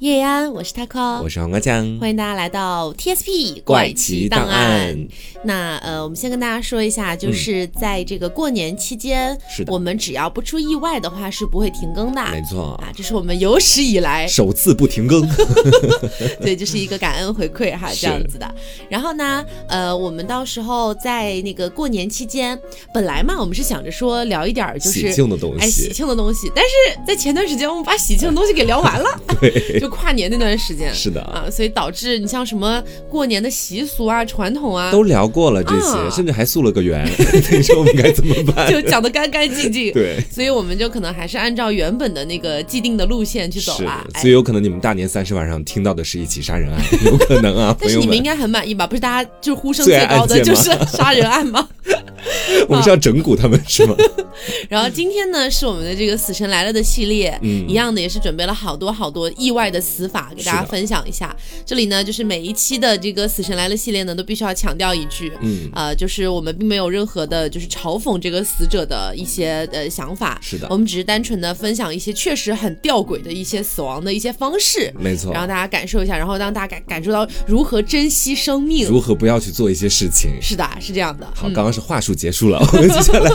[0.00, 4.96] 叶安，我是 taco，我是黄瓜酱，欢迎大家来到 TSP 怪奇档案。
[5.44, 12.24] 那呃，我们先跟大家说一下，就是在这个过年期间，是的，我们只要不出意外的话，是不会停更的。
[12.32, 15.20] 没错啊，这是我们有史以来首次不停更。
[16.40, 18.54] 对，就是一个感恩回馈哈，这样子的。
[18.88, 22.58] 然后呢，呃，我们到时候在那个过年期间，
[22.94, 26.50] 本来嘛，我们是想着说聊一点就是喜庆的东西，哎，喜庆的东西。
[26.56, 29.20] 但是在前段时间，我们把喜庆的东西给聊完了。
[29.38, 29.78] 对。
[29.80, 37.04] 就跨年那段时间，是的啊，所以导致你像什么过年的习俗啊、传统啊，都聊过了这些，甚至还诉了个缘。
[37.52, 38.70] 你说我们该怎么办？
[38.70, 39.92] 就讲的干干净净。
[39.92, 44.06] 对，所以我们就可能还是按照原本的那个既定的路线去走了。
[44.16, 47.76] 所以有可能你们大年三十晚上听到的是一起杀人案，有可能啊。
[47.80, 48.86] 但是你们应该很满意吧？
[48.86, 51.68] 不是大家就是呼声最高的就是杀人案吗？
[52.68, 53.94] 我们是要整蛊他们是吗？
[54.68, 61.34] 然后今天呢，是我们的这个《死神来了》的系列，嗯，一样的也是准备了好多好多意外的死法给大家分享一下。
[61.64, 80.30] 这里呢，就是每一期的这个《死神来了》系列呢，都必须要强调一句，嗯，呃，就是我们并没有任何的，就是嘲讽这个死者的一些呃想法，是的，我们只是单纯的分享一些确实很吊诡的一些死亡的一些方式，没错，然后大家感受一下，然后让大家感感受到如何珍惜生命，如何不要去做一些事情。
[80.40, 81.26] 是的，是这样的。
[81.34, 82.58] 好，刚刚是话术结束了。
[82.72, 83.30] 我们接下来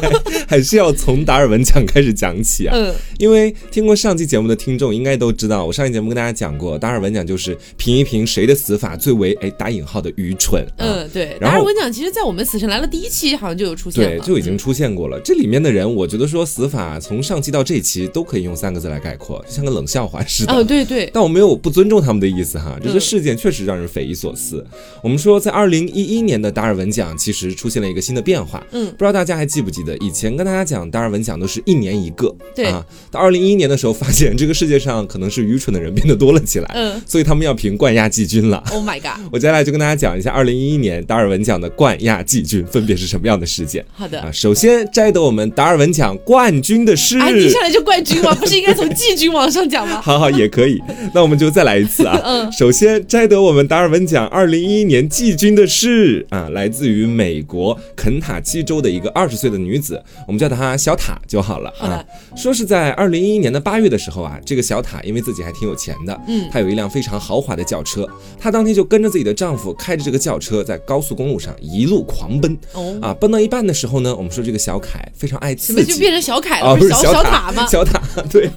[0.48, 10.66] 还是要从达尔文奖开始讲起啊，嗯，因为听过上期节目的听众应该都知道，我上期节目跟大家讲过，达尔文奖就是评一评谁的死法最为哎打引号的愚蠢。
[10.78, 11.38] 嗯，对。
[11.40, 15.20] 达尔文奖其实在我们《死神来了》第一期好像就有出现，对，就已经出现过了。
[15.22, 20.54] 这里面的人，我觉得说死法从上期到这期都可以用三个字来概括，就像个冷笑话似的。
[20.54, 21.10] 哦，对对。
[21.14, 24.66] 但我没有不尊重他们的意思哈，这些事件确实让人匪夷所思。
[25.02, 38.64] 我们说，在二零一一年的达尔文奖其实出现了一个新的变化，嗯，不知道大家还记不记得，以前跟大家讲达尔文奖都是一年一个，对啊，到二零一一年的时候，发现这个世界上可能是愚蠢的人变得多了起来，嗯，所以他们要评冠亚季军了。
[38.72, 39.20] Oh my god！
[39.32, 43.84] 我接下来就跟大家讲一下二零一一年达尔文奖的冠亚季军分别是什么样的事件。
[43.94, 48.34] 好的啊，首先摘得我们达尔文奖冠军的是，啊，一上来就冠军吗？
[48.40, 50.00] 不是应该从季军往上讲吗？
[50.04, 50.82] 好好也可以，
[51.14, 52.20] 那我们就再来一次啊。
[52.24, 62.04] 嗯，首先摘得我们达尔文奖二零一一年季军的是啊，来自于美国肯塔基州的一个二十岁的女子，我们叫她小塔就好了啊。
[62.36, 68.08] 说是在二零一一年的八月的时候啊，这个小塔因为自己还挺有钱的，嗯，她有一辆非常豪华的轿车，
[68.40, 77.66] 她当天就跟着自己的丈夫开着这个轿车在高速公路上一路狂奔，哦啊，奔到一半的时候呢，我们说这个小凯非常爱刺激，就变成小凯了，不是小塔吗？
[77.68, 78.50] 小塔对，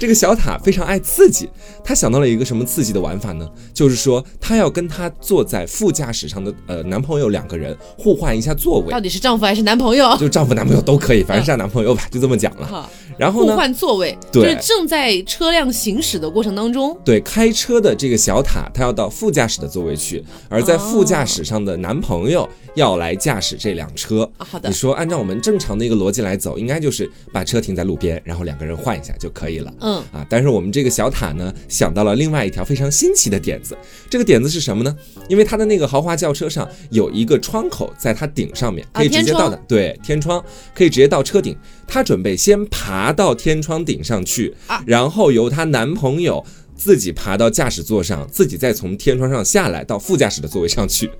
[0.00, 1.48] 这个小塔非常爱刺激，
[1.84, 3.48] 她想到了一个什么刺激的玩法呢？
[3.72, 10.16] 就是说她要跟她坐在副驾驶上的呃男朋友两个人互换一下座位，到底是丈夫还是男朋友？
[10.16, 12.90] 就丈夫男朋友都可以，反正是男朋友吧，就这么讲了。
[13.18, 13.52] 然后呢？
[13.52, 24.28] 互换座位，对，就是正在车辆行驶的过程当中，对，开车的这个小塔，他要到副驾驶的座位去，而在副驾驶上的男朋友要来驾驶这辆车。
[24.38, 29.72] 好的，你说按照我们正常的一个逻辑来走，应该就是把车停在路边，然后两个人换一下就可以了。
[29.80, 33.76] 嗯啊，但是我们这个小塔呢，想到了另外一条非常新奇的点子。
[34.10, 34.94] 这个点子是什么呢？
[35.28, 40.42] 因为他的那个豪华轿车上有一个窗口，在它顶上面可以直接到的，对，天窗
[40.74, 41.56] 可以直接到车顶。
[41.88, 44.54] 他准备先爬到天窗顶上去，
[44.86, 46.44] 然后由她男朋友
[46.74, 51.10] 自己爬到驾驶座上，自己再从天窗上下来到副驾驶的座位上去。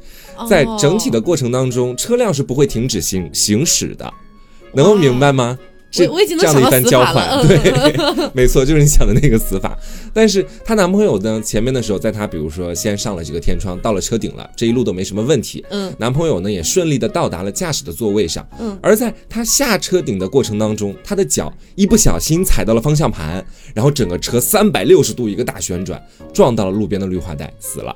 [0.48, 4.12] 在整体的过程当中，车辆是不会停止行行驶的，
[4.74, 5.58] 能够明白吗？
[6.04, 9.78] 我我已经能想到死法了，对， 没错，就是你想的那个死法。
[10.12, 15.64] 但是她男朋友呢，前面的时候，在她比如说先上了这个天窗，到了车顶了，这一路都没什么问题。
[15.70, 18.46] 嗯，男朋友呢也顺利的到达了驾驶的座位上。
[18.58, 26.02] 嗯，而在他下车顶的过程当中，他的脚一不小心踩到了方向盘，然后整个车三百六十度一个大旋转，
[26.32, 27.94] 撞到了路边的绿化带，死了。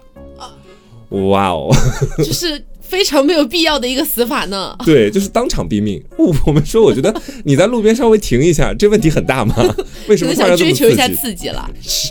[1.10, 1.74] 哇哦，
[2.18, 2.64] 就是。
[2.90, 4.76] 非常没有必要的一个死法呢。
[4.84, 6.02] 对，就是当场毙命。
[6.18, 7.14] 我我们说，我觉得
[7.44, 9.54] 你在路边稍微停一下，这问题很大吗？
[10.08, 11.70] 为什么想追求一下刺激了？
[11.80, 12.10] 是，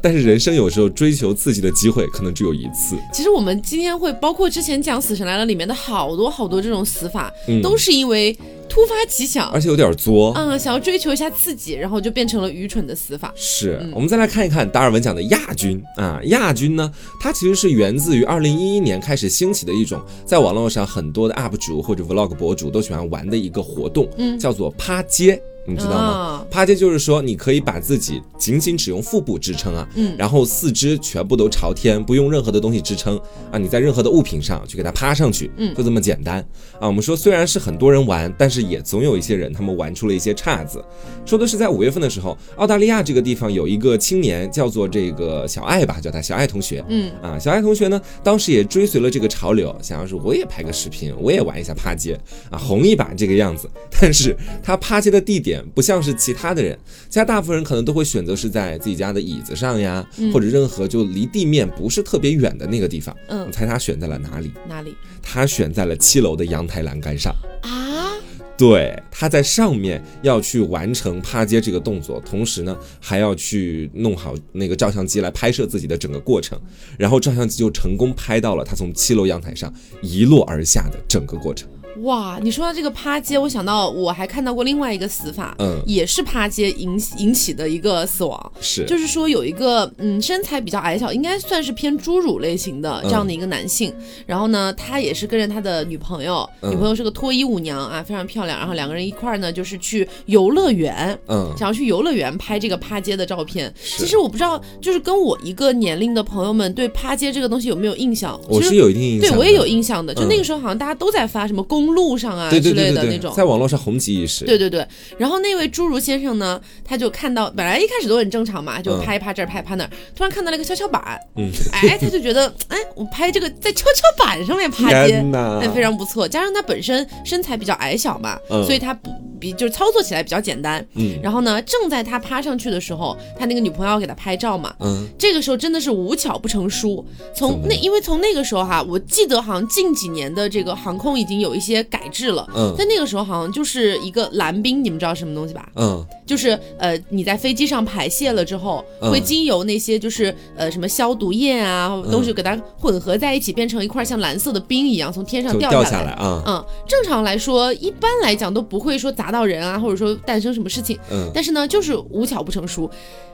[0.00, 2.96] 但是人生有时候追求刺激的机会可能只有一次。
[3.12, 8.36] 其实我们今天会包括之前讲《死神来了》里面的好多好多这种死法，都是因为。
[8.70, 13.32] 突发奇想，而且有点作，嗯，想要追求一下刺激，然后就变成了愚蠢的死法。
[13.34, 15.82] 是我们再来看一看达尔文奖的亚军。
[15.96, 16.90] 啊，亚军呢，
[17.20, 25.42] 它其实是源自于二零一一年开始兴起的一种，在网络上很多的 UP 主或者 Vlog 博主都喜欢玩的一个活动，嗯，叫做趴街。
[25.66, 26.46] 你知道吗？
[26.50, 33.16] 趴街就是说，你可以把自己仅仅只用腹部支撑啊，嗯，然后四肢全部都朝天，不用任何的东西支撑
[33.52, 36.38] 啊，你在任何的物品上去给它趴上去，嗯，就这么简单
[36.80, 36.86] 啊。
[36.88, 40.84] 我们说虽然是很多人玩，但是也总有一些人他们玩出了一些岔子。
[41.24, 52.18] 说的是在五月份的时候，澳大利亚这个地方有一个青年叫做这个小爱吧，叫他小爱同学，嗯啊，小爱同学呢，当时也追随了这个潮流，想要说我也拍个视频，我也玩一下趴街
[52.50, 53.70] 啊，红一把这个样子。
[54.00, 63.16] 但是他趴街的地点不像是其他的人，其他大部分人可能都会选择是在自己家的椅子上呀，或者任何就离地面不是特别远的那个地方。
[63.28, 64.52] 嗯，你猜他选在了哪里？
[64.68, 64.94] 哪里？
[65.22, 68.12] 他选在了七楼的阳台栏杆上啊！
[68.56, 76.60] 对，他在上面要去完成趴街这个动作，同时呢还要去弄好那个照相机来拍摄自己的整个过程，
[76.98, 81.66] 然后照相机就成功拍到了他从七楼阳台上一落而下的整个过程。
[81.98, 93.92] 哇，你说到这个趴街，我想到我还看到过另外一个死法，嗯，也是趴街引引起的一个死亡，是，就是说有一个嗯身材比较矮小，应该算是偏侏儒类型的这样的一个男性，
[94.24, 103.72] 然后呢，他也是跟着他的女朋友，女朋友是个脱衣舞娘啊，非常漂亮，然后两个人一块儿呢就是去游乐园，嗯，想要去游乐园拍这个趴街的照片。
[103.82, 108.40] 其实我不知道，就是跟我一个年龄的朋友们对趴街这个东西有没有印象？
[108.48, 111.79] 我是有一定印象，对我也有印象的，就那个时候好像大家都在发什么公。
[111.80, 114.44] 公路上啊之类的那种，在网络上红极一时。
[114.44, 114.86] 对对对，
[115.16, 126.28] 然后那位侏儒先生呢，他就看到，本来一开始都很正常嘛，就拍一拍这儿，拍拍那儿，突然看到了一个跷跷板，嗯，哎，他就觉得，哎，我拍这个在跷跷板上面趴街，那非常不错。
[126.28, 129.10] 加上他本身身材比较矮小嘛，所以他不
[129.40, 130.86] 比就是操作起来比较简单。
[130.94, 137.02] 嗯，然后呢，正在他趴上去的时候，他那个女朋友要给他拍照嘛，嗯，这个时候真的是无巧不成书。
[137.34, 141.69] 从那因为从那个时候哈，我记得好像近几年的这个航空已经有一些。
[141.74, 145.68] 些改制了，嗯，在那个时候好像就是一个蓝冰，你们知道什么东西吧？
[145.76, 156.42] 嗯，就是呃，你在飞机上排泄了之后，会经由那些就是呃什么消毒液啊东西给它混合在一起，变成一块像蓝色的冰一样从天上掉下来啊。
[156.46, 160.98] 嗯，正常来说，一般来讲都不会说砸到人啊，或者说诞生什么事情。
[161.10, 162.90] 嗯，但是呢，就是无巧不成书，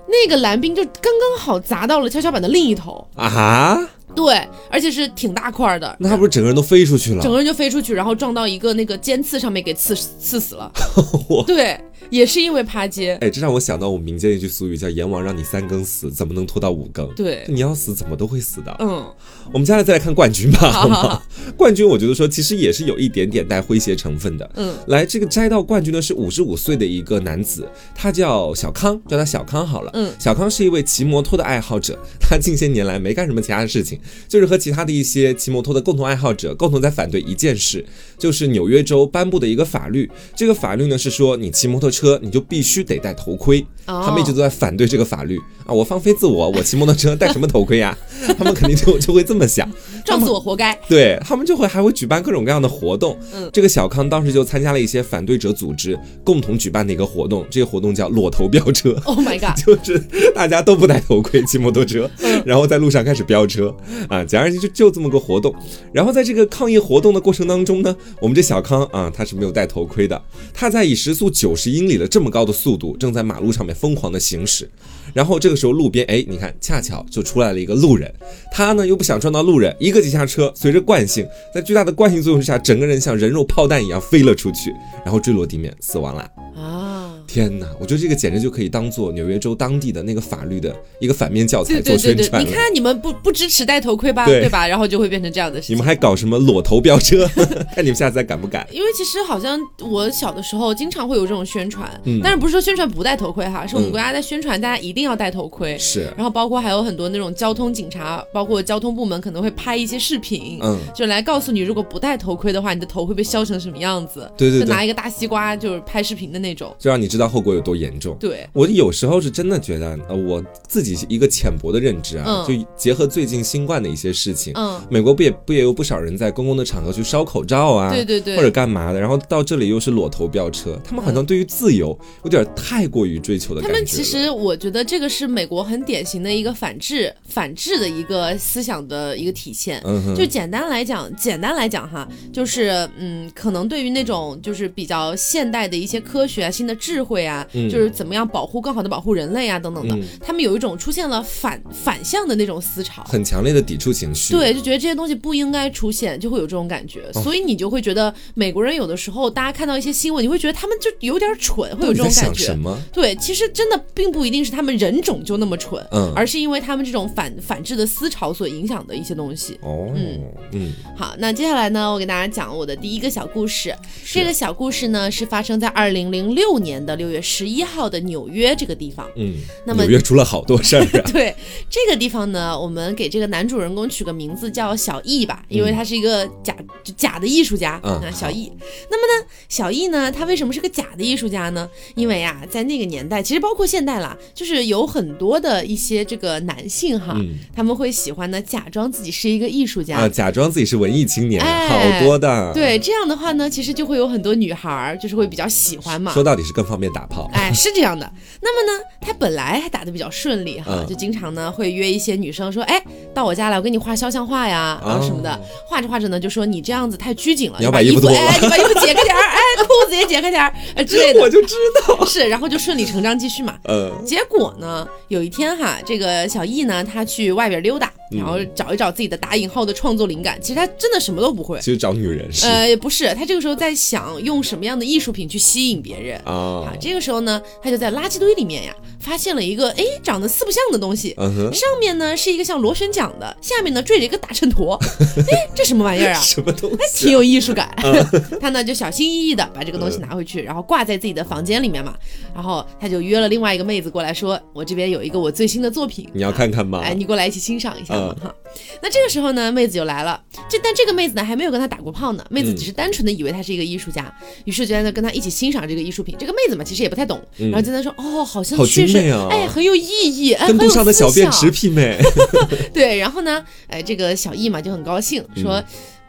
[0.06, 3.78] 那个蓝冰就刚刚好砸到了跷跷板的另一头啊。
[4.16, 7.22] 对，而且是挺大块的，那他不是整个人都飞出去了？
[7.22, 10.72] 整个人就飞出去，然后撞到一个那个尖刺上面，给刺刺死了。
[11.46, 11.78] 对。
[12.10, 18.76] 也是因为趴街，哎，这让我想到我们民间一句俗语，叫“阎王让你三更死，怎么能拖到五更？”对，你要死怎么都会死的。
[18.78, 19.04] 嗯，
[19.52, 20.70] 我们接下来再来看冠军吧。
[20.70, 21.22] 好好，
[21.56, 24.48] 冠军我觉得说其实也是有一点点带诙谐成分的。
[24.54, 29.90] 嗯，来，这个摘到冠军的是五十五岁的一个男子，他叫小康，叫他小康好了。
[29.94, 33.98] 嗯，小康是一位骑摩托的爱好者， 他近些年来没干什么其他的事情，
[34.28, 37.84] 就是和其他的一些骑摩托的共同爱好者共同在反对一件事，
[38.18, 40.08] 就是纽约州颁布的一个法律。
[40.34, 41.90] 这个法律呢是说你骑摩托。
[41.96, 45.74] 车你就必须得戴头盔，他们一直都在反对这个法律啊！
[45.74, 47.96] 我放飞自我，我骑摩托车戴什么头盔呀？
[48.38, 49.70] 他们肯定就就会这么想，
[50.04, 50.74] 撞死我活该。
[50.88, 53.18] 对他们就会还会举办各种各样的活动。
[53.32, 59.00] 嗯，这个小康当时就参加了一些反对者组织共同举办的一个活动，这个活动叫裸头飙车。
[59.04, 59.56] Oh my god！
[59.64, 59.98] 就是
[60.34, 62.10] 大家都不戴头盔骑摩托车，
[62.44, 63.74] 然后在路上开始飙车
[64.08, 64.22] 啊！
[64.24, 65.54] 简而言之就就这么个活动。
[65.92, 70.20] 然后在这个抗议活动的过程当中呢，我们这小康啊，他是没有戴头盔的，
[70.52, 71.86] 他在以时速九十英。
[71.86, 74.68] 里的这么高的速度，正在马路上面疯狂的行驶，
[75.16, 78.12] 然后这个时候路边，哎，你看，恰巧就出来了一个路人，
[78.52, 84.70] 他呢又不想撞到路人，一个急刹车，随着惯性，在巨大的惯性作用之下，整个人像人肉炮弹一样飞了出去，
[85.06, 86.30] 然后坠落地面死亡了。
[86.54, 87.15] 啊！
[87.26, 92.44] 天哪，我觉得这个简直就可以当做纽约州当地的那个法律的一个反面教材做宣传。
[92.44, 94.24] 你看，你们不不支持戴头盔吧？
[94.26, 94.66] 对吧？
[94.66, 95.74] 然后就会变成这样的事情。
[95.74, 97.26] 你们还搞什么裸头飙车？
[97.74, 98.66] 看你们下次还敢不敢？
[98.70, 101.90] 因为其实好像我小的时候经常会有这种宣传，
[102.22, 103.66] 但是不是说宣传不戴头盔哈？
[103.66, 105.76] 是我们国家在宣传大家一定要戴头盔。
[105.78, 106.12] 是。
[106.16, 114.30] 然后包括还有很多那种交通警察，包括交通部门可能会拍一些视频，嗯，就来告诉你，如果不戴头盔的话，你的头会被削成什么样子。
[114.36, 114.60] 对对。
[114.60, 118.16] 就拿一个大西瓜，就是拍视频的那种，就让你知道后果有多严重。
[118.20, 133.74] 对我有时候是真的觉得，呃，我自己一个浅薄的认知啊，就结合最近新冠的一些事情，嗯，美国不也不也有不少人在公共的场合去烧口罩啊，对对对，或者干嘛的，然后到这里又是裸头飙车，他们好像对于自由有点太过于追求的感觉。
[133.74, 139.80] 他们其实我觉得这个是美国很典型的一个反制反制的一个思想的一个体现。
[139.84, 154.34] 嗯，就简单来讲，简单来讲哈，就是嗯，可能对于那种就是比较现代的一些科学啊、新的智慧啊，就是怎么样保护更好的保护人类啊等等的，他们有一种出现了反反向的那种思潮，很强烈的抵触情绪。
[154.34, 157.12] 对，就觉得这些东西不应该出现，就会有这种感觉。
[157.12, 162.44] 所以你就会觉得美国人有的时候，大家看到一些新闻，你会觉得他们就有点蠢，会有这种感觉。
[162.44, 162.76] 什么？
[162.92, 169.58] 对，其实真的并不一定是他们人种就那么蠢，嗯，而是因为他们这种反反制的思潮所影响的一些东西。
[169.62, 170.20] 哦，嗯
[170.52, 170.72] 嗯。
[170.96, 173.74] 好，那接下来呢，我给大家讲我的第一个小故事。
[174.04, 179.08] 这个小故事呢，是发生在二零零六年的六月十一号的纽约这个地方。
[179.16, 179.34] 嗯，
[179.64, 180.84] 那么纽约出了好多事儿。
[181.12, 181.34] 对，
[181.70, 186.56] 这个地方呢，我们给这个男主人公取个名字叫小易吧，因为他是一个假
[186.96, 188.50] 假的艺术家啊，小易。
[188.90, 191.68] 那么呢，小易呢，他为什么是个假的艺术家呢？
[191.94, 197.16] 因为啊，在那个年代，其实包括现代啦，就是有很多的一些这个男性哈，
[197.54, 202.52] 他们会喜欢呢假装自己是一个艺术家啊，假装自己是文艺青年，好多的。
[202.52, 206.12] 对，这样的话呢，其实就会有很多女孩儿就是会比较喜欢嘛。
[206.12, 207.30] 说到底是更方便打炮。
[207.32, 208.10] 哎，是这样的。
[208.40, 212.82] 那么呢，他本来还打的比较顺利哈，就经常呢会约一些女生说，哎，
[213.14, 215.38] 到我家来，我给你画肖像画呀，然后什么的。
[215.66, 221.20] 画着画着呢，就说你这样子太拘谨了，你要把衣服哎，你把衣服解开点儿，哎，裤子也解开点儿，哎之类的。
[221.22, 221.54] 我就知
[221.86, 222.04] 道。
[222.04, 223.56] 是，然后就顺理成章继续嘛。
[223.68, 223.92] 嗯。
[224.04, 230.40] 结果呢，有一天哈，这个小易呢，他去外边溜达，然后找一找自己的打引号的创作灵感。
[230.40, 232.46] 其实他真的什么都不会，其实找女人是。
[232.46, 236.72] 呃，不是，他这个时候在想用什么样的艺术品去吸引别人啊。
[236.80, 238.74] 这个时候呢，他就在垃圾堆里面呀，
[239.06, 241.14] 发现了一个哎长得四不像的东西。
[241.52, 244.76] 上面呢是一个像螺旋桨的，下面呢坠着一个大秤砣。
[245.30, 246.20] 哎，这什么玩意儿啊？
[246.20, 247.04] 什么东西？
[247.06, 247.72] 挺有艺术感。
[248.40, 251.94] 他呢就小心翼翼的把这个东西拿回去，然后挂在自己的房间里面嘛。
[252.34, 256.80] 然后他就约了另外一个妹子过来说：“我这边有一个我最新的作品，你要看看吗？
[256.82, 258.34] 哎，你过来一起欣赏一下嘛哈。
[258.82, 260.20] 那这个时候呢，妹子就来了。
[260.48, 264.12] 这但这个妹子呢还没有跟他打过炮呢，妹子只是单纯的以为他是一个艺术家，
[264.44, 266.16] 于是就在那跟他一起欣赏这个艺术品。
[266.18, 268.95] 这个妹子嘛其实也不太懂，然后就在那说：哦，好像确实，
[269.30, 271.98] 哎，很有意义，跟路上的小便池媲美。
[272.72, 275.62] 对，然后呢，哎，这个小易嘛就很高兴说。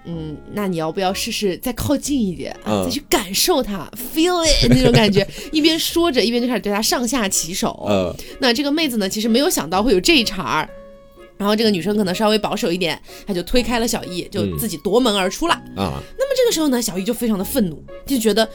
[0.09, 2.81] 嗯，那你要不要试试再靠近一点啊？
[2.85, 5.27] 再去感受它，feel it 那种感觉。
[5.51, 7.85] 一边说着，一边就开始对他上下其手。
[7.89, 10.69] 嗯，那这个妹子呢，其实没有想到会有这一茬儿。
[11.37, 15.53] 然后这个女生可能稍微保守一点，她就推开了小易，就自己夺门而出了。
[15.75, 18.47] 啊，那么这个时候呢，小易就非常的愤怒，就觉得。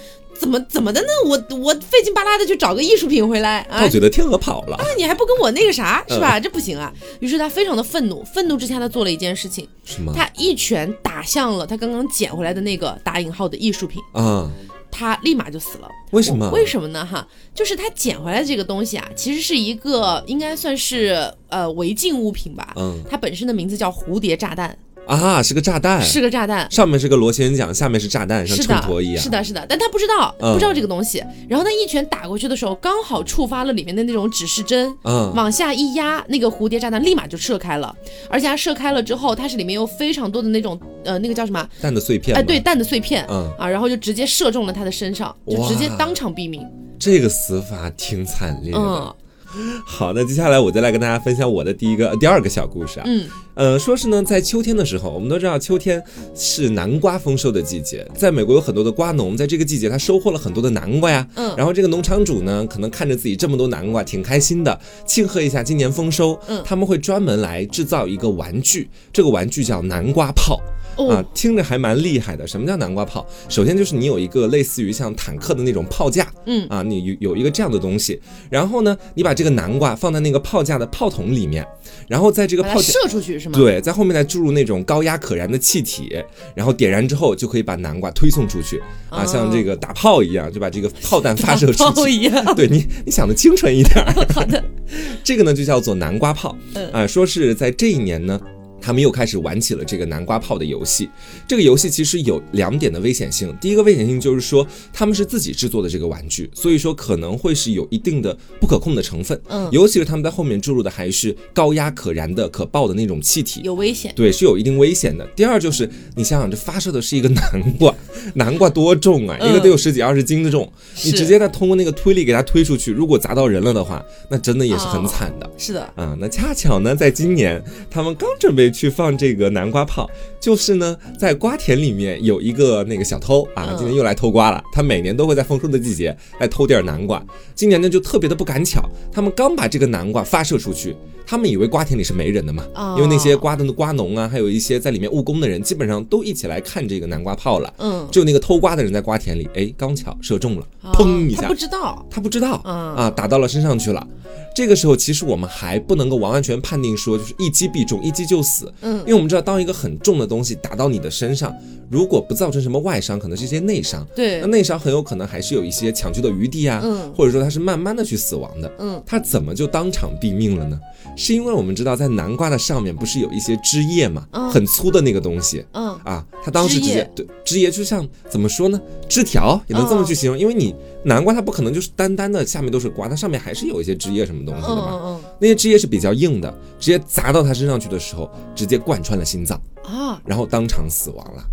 [0.43, 1.07] 怎么怎么的呢？
[1.25, 3.81] 我我费劲巴拉的去找个艺术品回来啊！
[3.85, 4.85] 我觉得天鹅跑了啊！
[4.99, 6.41] 你还不跟我那个啥是吧？
[6.41, 6.93] 这不行啊！
[7.21, 10.13] 于是他非常的愤怒，愤怒之下他做了一件事情，什么？
[10.13, 14.51] 他一拳打向了他刚刚捡回来的那个打引号的艺术品啊！
[14.91, 15.89] 他立马就死了。
[16.11, 16.51] 为什么？
[16.51, 17.07] 为什么呢？
[17.07, 22.75] 哈，就是他捡回来的这个东西啊，其实是一个应该算是呃违禁物品吧。
[22.77, 24.77] 嗯，它本身的名字叫蝴蝶炸弹。
[25.07, 29.23] 啊，是个炸弹，是个炸弹，上面是个螺旋桨，下面是炸弹，像秤砣一样。
[29.23, 31.23] 是的，是的，但他不知道，不知道这个东西。
[31.49, 37.95] 然后他一拳打过去的时候，刚好触发了里面的那种指示针，嗯，往下一压，那个蝴蝶炸弹立马就射开了。
[38.31, 41.69] 而且它射开了之后，它是里面有非常多的那种，呃，那个叫什么？
[41.81, 42.37] 弹的碎片。
[42.37, 46.67] 哎，对，弹的碎片，嗯啊，然后就直接射中了他的身上，就直接当场毙命。
[46.99, 49.17] 这个死法挺惨烈的。
[49.85, 53.05] 好，那接下来我再来跟大家分享我的第一个、第二个小故事啊。
[53.07, 56.03] 嗯，呃，说是呢，在秋天的时候，我们都知道秋天
[56.35, 61.27] 是南瓜丰收的季节，在美国有很多的瓜农，在这个季节他收获了很多的南瓜呀。
[61.35, 66.39] 嗯，然后这个农场主呢，可能看着自己这么多南瓜，挺开心的，庆贺一下今年丰收。
[66.49, 70.61] 嗯，他们会专门来制造一个玩具，这个玩具叫南瓜炮。
[70.97, 72.47] 啊，听着还蛮厉害的。
[72.47, 73.27] 什么叫南瓜炮？
[73.49, 78.21] 首先就是你有一个类似于像坦克的那种炮架，嗯啊，你有有一个这样的东西，
[78.51, 81.67] 然后呢，你把这个南瓜放在那个炮架的炮筒里面，
[82.09, 83.59] 然后在这个炮射出去是吗？
[83.59, 86.15] 对，在后面再注入那种高压可燃的气体，
[86.55, 92.45] 然后点燃之后就可以把南瓜推送出去啊，像这个打炮一样，就把这个炮弹发射出去一样。
[92.55, 94.05] 对你，你想的清纯一点。
[94.35, 94.63] 好的，
[95.25, 96.57] 这个呢就叫做南瓜炮，
[96.93, 98.41] 啊，说是在这一年呢。
[98.83, 101.09] 他们又开始玩起了这个南瓜炮的游戏。
[101.47, 103.57] 这个游戏其实有两点的危险性。
[103.61, 109.41] 第一个危险性就是说，他们是自己制作的这个玩具，所以说可能会是有一定的不可控的成分。
[109.49, 114.13] 嗯，尤其是他们在后面注入的还是高压可燃的、可爆的那种气体，有危险。
[114.17, 115.25] 对，是有一定危险的。
[115.37, 117.43] 第二就是，你想想，这发射的是一个南
[117.79, 117.95] 瓜，
[118.35, 119.39] 南瓜多重啊？
[119.39, 120.71] 一个得有十几二十斤的重，
[121.05, 125.49] 你直接再通过那个推力给它推出去，如果砸到人了的话，那真的也是很惨的。
[125.57, 128.72] 是的，啊，那恰巧呢，在今年他们刚准备。
[128.73, 130.11] 去放这个南瓜炮，
[130.41, 134.63] 就是呢，在瓜田里面有一个那个小偷啊，今天又来偷瓜了。
[134.73, 137.25] 他每年都会在丰收的季节来偷点南瓜，
[137.55, 142.65] 今年呢就特别的不赶巧，他们刚把这个南瓜发射出去，他们以为瓜田里是没人的嘛，
[142.97, 147.73] 因为那些瓜的瓜农啊，还有一些在里面务工的人，基本上都一起来看这个南瓜炮了。
[147.79, 154.07] 嗯，只有那个偷瓜的人在瓜田里，哎，刚巧射中了，砰一下，他不知道，他不知道，啊，打到了身上去了。
[154.55, 158.71] 这个时候，其实我们还不能够完完全判定说就是一击必中，一击就死。
[158.83, 161.55] 嗯，因为我们知道，当一个很重的东西打到你的身上，
[161.89, 164.07] 如果不造成什么外伤，可能是一些内伤。
[164.15, 166.83] 对，那内伤很有可能还是有一些抢救的余地啊。
[166.85, 168.71] 嗯，或者说他是慢慢的去死亡的。
[168.79, 170.79] 嗯，他怎么就当场毙命了呢？
[171.17, 174.27] 是因为我们知道，在南瓜的上面不是有一些枝叶嘛？
[174.33, 175.65] 嗯，很粗的那个东西。
[175.73, 178.81] 嗯，啊，它当时直接对枝叶就像怎么说呢？
[179.09, 184.43] 枝条也能这么去形容，因为你南瓜它不可能就是单单的下面都是瓜，它上面还是有一些枝叶什么。
[184.45, 191.45] 东西的嘛，嗯那些枝叶是比较硬的，直接砸到他身上去的时候，直接贯穿了心脏啊，然后当场死亡了，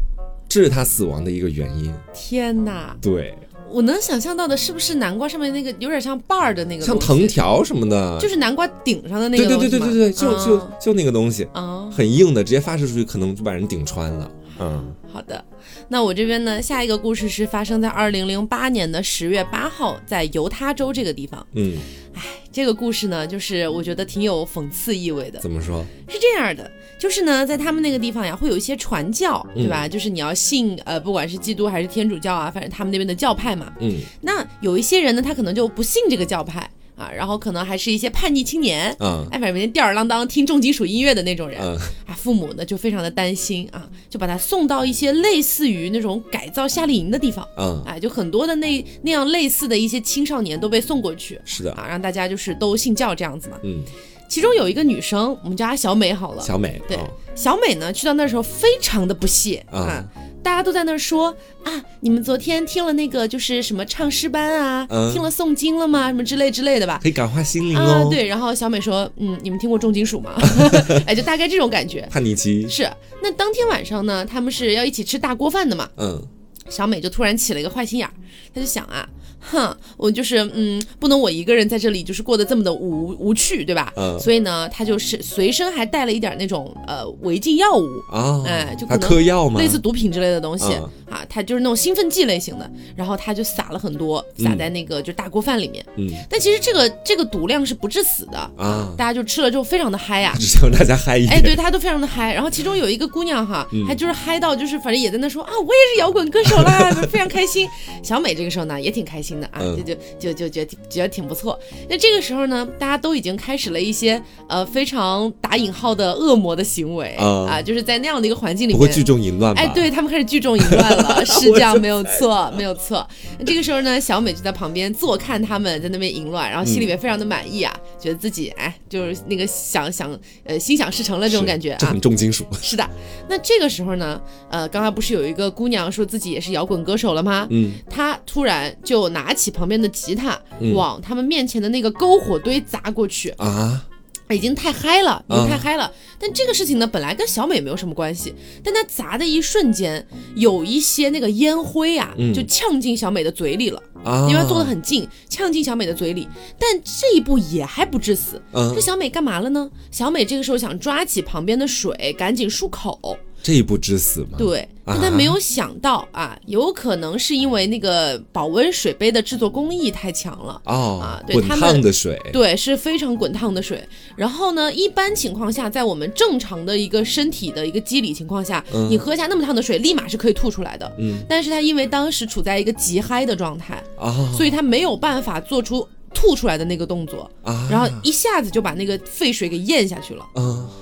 [0.48, 1.94] 这是他死亡的一个原因。
[2.12, 2.98] 天哪！
[3.00, 3.38] 对，
[3.72, 9.46] 我能想象到的是不是南瓜上面那个有点像瓣儿的那个，像藤条什么的，就是南瓜顶上的那个。
[9.46, 14.32] 对对对对对对，就就就那个东西啊，很硬的，直接发射出去可能就把人顶穿了。
[14.60, 15.44] 嗯，好的。
[15.92, 21.46] 那我这边呢，下一个故事是发生在二零零八年的十月八号，在犹他州这个地方。
[21.56, 21.78] 嗯，
[22.14, 25.40] 哎，这个故事呢，就是我觉得挺有讽刺意味的。
[25.40, 25.84] 怎么说？
[26.08, 29.88] 是这样的，就是呢，在他们那个地方呀，会有一些传教，对吧？
[29.88, 33.74] 就是你要信呃，不管是基督还是天主教啊，反正他们那边的教派嘛。
[33.80, 36.70] 嗯，那有一些人呢，他可能就不信这个教派。
[37.00, 41.62] 啊，然后可能还是一些叛逆青年，嗯，哎，反正吊儿郎当听重金属音乐的那种人，
[42.06, 53.82] 啊，父母呢就非常的担心啊，就把他送到一些类似于那种改造夏令营的地方，嗯，哎，就很多的那那样类似的一些青少年都被送过去，是的，啊，让大家就是都信教这样子嘛，嗯，
[54.28, 57.00] 其中有一个女生，我们叫她小美好了，小美，对，
[57.34, 60.06] 小美呢去到那时候非常的不屑啊。
[60.42, 66.08] 大家都在那儿说啊，你们昨天听了那个就是什么唱诗班啊，听了诵经了吗？
[66.08, 68.08] 什么之类之类的吧，可以感化心灵哦。
[68.10, 70.34] 对，然后小美说，嗯，你们听过重金属吗？
[71.06, 72.08] 哎，就大概这种感觉。
[72.12, 72.90] 叛逆期是。
[73.22, 75.90] 那当天晚上呢，他们是要一起吃大锅饭的嘛？
[75.98, 76.22] 嗯。
[76.70, 78.14] 小美就突然起了一个坏心眼儿，
[78.54, 79.08] 她就想啊。
[79.42, 83.92] 哼，我就是嗯，不能我一个人在这里，就是过得这么的无无趣，对吧？
[83.96, 84.20] 嗯。
[84.20, 90.74] 所以呢，他就是随身还带了一点那种呃违禁药物啊，哎，就可能嗑药类似毒品之类的东西
[91.10, 95.84] 啊，他就是那种兴奋剂类型的，然后他就撒了很多，撒在那个就大锅饭里面。
[95.96, 96.10] 嗯。
[96.30, 101.38] 但其实这个这个毒量是不致死的啊，大家就吃了之后非常的嗨呀，只想让大家嗨一点。
[101.38, 102.34] 哎，对，大家都非常的嗨。
[102.34, 107.66] 然后其中有一个姑娘哈，还就是嗨到就是反正也在那说啊，我也是摇滚歌手啦， 非常开心。
[108.04, 109.96] 小美这个时候呢也挺开心的啊，就就。
[110.20, 111.58] 就就觉得觉得挺不错。
[111.90, 123.08] 那这个时候呢，大家都已经开始了一些呃非常打引号的恶魔的行为啊，就是在那样的一个环境里面，不会聚众淫乱哎，对他们开始聚众淫乱了， 是这样，没有错，没有错。
[123.38, 132.46] 那这个时候呢，小美就在旁边坐看他们在那边淫乱，然后心里面非常的满意啊，觉得自己哎就是那个想想呃心想事成了这种感觉啊，很重金属。
[132.62, 132.88] 是的。
[133.28, 137.48] 那这个时候呢，呃，刚刚不是有一个姑娘说自己也是摇滚歌手了吗？
[137.50, 139.88] 嗯，她突然就拿起旁边的。
[140.00, 140.40] 吉他
[140.76, 143.86] 往他们面前的那个篝火堆砸过去啊！
[144.30, 145.92] 已经太嗨了，已经太嗨了。
[146.18, 148.34] 但这个事情呢，本来跟小美没有什么关系。
[148.64, 154.28] 但他砸的一瞬间，有一些那个烟灰啊，就呛进小美的嘴里了啊！
[154.30, 156.28] 因为坐得很近，呛进小美的嘴里。
[156.58, 158.42] 但这一步也还不致死。
[158.74, 159.70] 这小美干嘛了呢？
[159.92, 163.18] 小美这个时候想抓起旁边的水，赶紧漱口。
[163.42, 164.38] 这一步致死吗？
[164.38, 173.82] 对，但他没有想到啊，有可能是因为那个保温水杯的制作工艺太强了哦啊，滚烫的水，对，是非常滚烫的水。
[174.16, 180.92] 然后呢，一般情况下，在我们正常的一个身体的一个机理情况下，你喝下那么烫的水，立马是可以吐出来的。
[181.00, 185.88] 嗯，但是他因为当时处在一个极嗨的状态啊，所以他没有办法做出。
[186.14, 187.30] 吐出来的那个动作，
[187.70, 190.26] 然后一下子就把那个废水给咽下去了，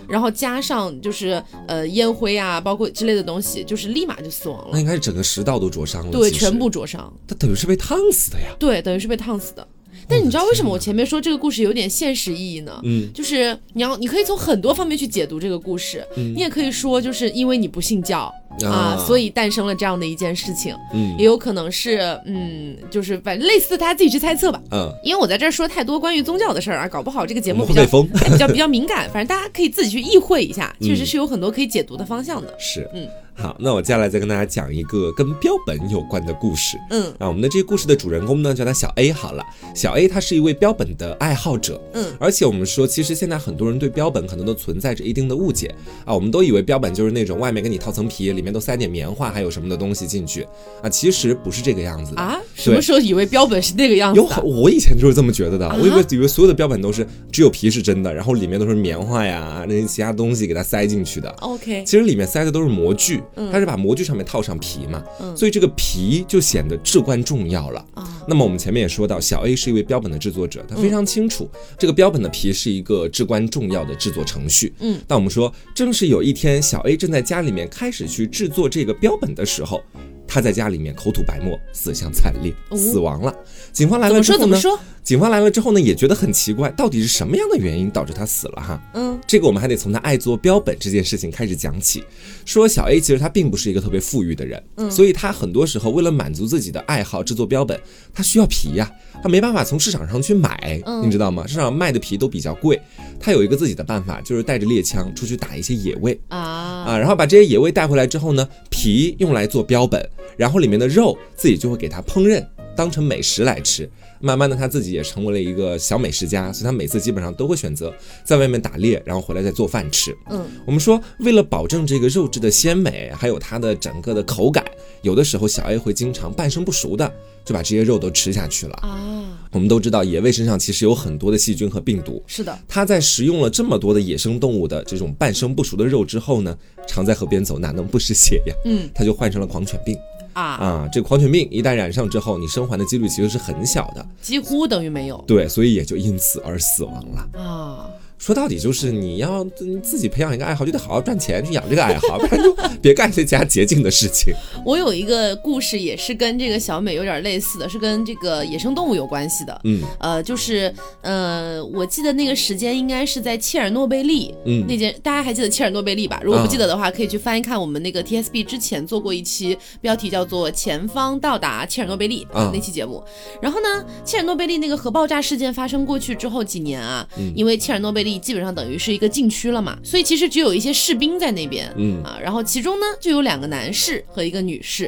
[0.07, 4.69] 然后加上就是呃烟灰啊，包括之类的东西，就是立马就死亡了。
[4.73, 7.11] 那应该是整个食道都灼伤了，对，全部灼伤。
[7.27, 8.55] 他等于是被烫死的呀？
[8.57, 9.67] 对，等于是被烫死的。
[10.09, 12.79] 但你知道为什么我前面说这个故事有点现实意义呢？
[12.83, 18.33] 嗯，就是你要你可以从很多方面去解读这个故事，你也可以说就是因为你不信教。
[18.65, 33.07] 啊，所以诞生了这样的一件事情，嗯，也有可能是，嗯，就是反正类似，大家自己去猜测吧，嗯，因为我在这儿说太多关于宗教的事儿啊，搞不好这个节目比较比较 比较敏感，反正大家可以自己去意会一下，确实是有很多可以解读的方向的，是，嗯。
[33.39, 36.75] 好，那我接下来再跟大家讲一个跟标本有关的故事。
[36.89, 39.45] 嗯，啊我们的这个故事的主人公呢，叫他小 A 好了。
[39.75, 41.79] 小 A 他是一位标本的爱好者。
[41.93, 45.67] 嗯，而且我们说，其实现在很多人对标本可能都存在着一定的误解。
[46.03, 46.15] 啊。
[46.15, 50.47] 我们都以为标本就是那种外面给你套层皮，里面面都塞点棉花还有什么的东西进去。
[50.81, 52.21] 啊，其实不是这个样子的。
[52.21, 52.39] 啊。
[52.55, 54.21] 什么时候以为标本是那个样子？
[54.21, 61.29] 有很，我以前就是这么觉得的，我以为以为所有的标本都是只有皮是真的，然后里面都是棉花呀那些其他东西给它塞进去的。
[61.41, 65.03] OK，其实里面塞的都是模具，它是把模具上面套上皮嘛，
[65.35, 67.85] 所以这个皮就显得至关重要了。
[68.27, 74.73] 那么我们前面也说到，小 A 是一位标本的制作者，他非常清楚这个标本的皮是一个至关重要的制作程序。
[74.79, 79.81] 嗯，但我们说，正是有一天小 A 正在家里面开始去制作这个标本的时候。
[80.27, 83.33] 他在家里面口吐白沫，死相惨烈，死亡了。
[83.71, 84.57] 警方来了之后呢？
[85.03, 88.61] 警方来了之后呢，也觉得很奇怪，到底是什么样的原因导致他死了？
[88.61, 92.03] 哈，嗯，这个我们还得从他爱做标本这件事情开始讲起。
[92.43, 97.79] 说小 A 其实他并不是一个特别富裕的人，嗯，所以他很多时候为了满足自己的爱好制作标本，
[98.13, 98.91] 他需要皮呀，
[99.23, 101.47] 他没办法从市场上去买，你知道吗？
[101.47, 102.77] 市场卖的皮都比较贵。
[103.17, 110.05] 他有一个自己的办法，就是带着猎枪出去打一些野味啊啊，然后把这些野味带回来之后呢，皮用来做标本。
[110.35, 113.89] 然后里面的肉自己就会给它烹饪，当成美食来吃。
[114.19, 120.11] 慢慢的，他自己也成为了一个小美食家，所以他每次基本上都会选择在外面打猎，然后回来再做饭吃。
[120.31, 124.65] 嗯，我们说为了保证这个肉质的鲜美，还有它的整个的口感，
[125.03, 127.13] 有的时候小 A 会经常半生不熟的
[127.45, 129.47] 就把这些肉都吃下去了啊。
[129.51, 132.23] 我们都知道野味身上其实有很多的细菌和病毒。
[132.25, 138.55] 是的，他在食用了这么多的野生动物的这种半生不熟的肉之后呢，常在河边走，哪能不湿鞋呀？
[138.65, 139.95] 嗯，他就患上了狂犬病。
[140.37, 140.89] 啊啊！
[140.91, 145.23] 这狂犬病一旦染上之后，你生还的几率其实是很小的，几乎等于没有。
[145.25, 147.89] 对，所以也就因此而死亡了啊。
[148.17, 149.43] 说到底就是你要
[149.81, 152.51] 自己培养一个爱好，就得好好赚钱去养这个爱好， 不然就
[152.81, 154.33] 别干这些加捷径的事情。
[154.65, 159.61] 我有一个故事，也是跟这个小美有点类似的，是跟这个野生动物有关系的。
[159.65, 166.19] 嗯，呃，就是呃，我记得那个时间应该是在切尔诺贝利，嗯，那件大家还记得切尔诺贝利吧？
[166.23, 173.03] 如果不记得的话，可以去翻一看我们那个 TSB 之前做过一期，标题叫做《前方到达切尔诺贝利》那期节目。
[173.39, 178.06] 然后呢，切尔诺贝利那个核爆炸事件发生过去之后几年啊，因为切尔诺贝利。
[178.19, 184.85] 基本上等于是一个禁区了嘛，所以其实只有一些士兵在那边，嗯啊，然后其中呢就有两个男士和一个女士，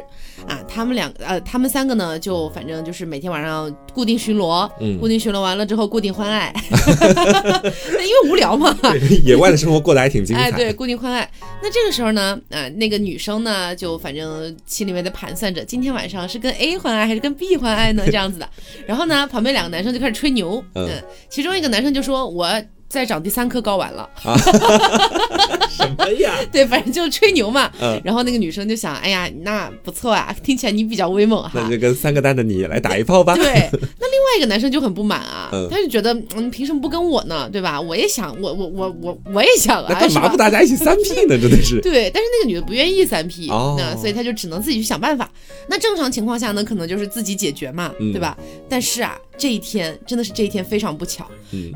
[0.48, 8.78] 啊，他们两呃，他们三个呢就反正就是每天晚上固定巡逻，嗯，固定巡逻完了之后固定欢爱， 因为无聊嘛，
[9.26, 11.28] 野外的生活过得还挺精彩，哎，对，固定欢爱。
[11.64, 18.04] 那这个时候呢，啊，那个女生呢就反正心里面在盘算着，今天晚上是跟 A 欢爱还是跟 B 欢爱呢？
[18.06, 18.48] 这样子的。
[18.86, 20.90] 然后呢，旁边两个男生就开始吹牛，嗯，
[21.30, 22.50] 其中一个男生就说我。
[22.90, 24.10] 再长第三颗睾丸了，
[25.70, 26.34] 什么呀？
[26.52, 27.72] 对，反正就是吹牛嘛。
[27.80, 31.52] 嗯，然后那个女生就想，哎呀，那不错啊，听起来你比较威猛哈。
[31.54, 33.36] 那就跟三个蛋的你来打一炮吧。
[33.36, 37.48] 对，那另外一个男生就很不满啊，他就觉得，嗯，凭什么不跟我呢？
[37.52, 37.80] 对吧？
[37.80, 39.94] 我也想，我我我我我也想啊。
[39.94, 41.38] 干嘛不大家一起三 P 呢？
[41.40, 41.80] 真的是。
[41.82, 43.46] 对，但是那个女的不愿意三 P，
[43.78, 45.30] 那所以他就只能自己去想办法。
[45.68, 48.36] 那正常情况下呢，可能就是自己解决嘛，对吧？
[48.68, 49.16] 但是啊。
[49.40, 51.26] 这一天真的是这一天非常不巧，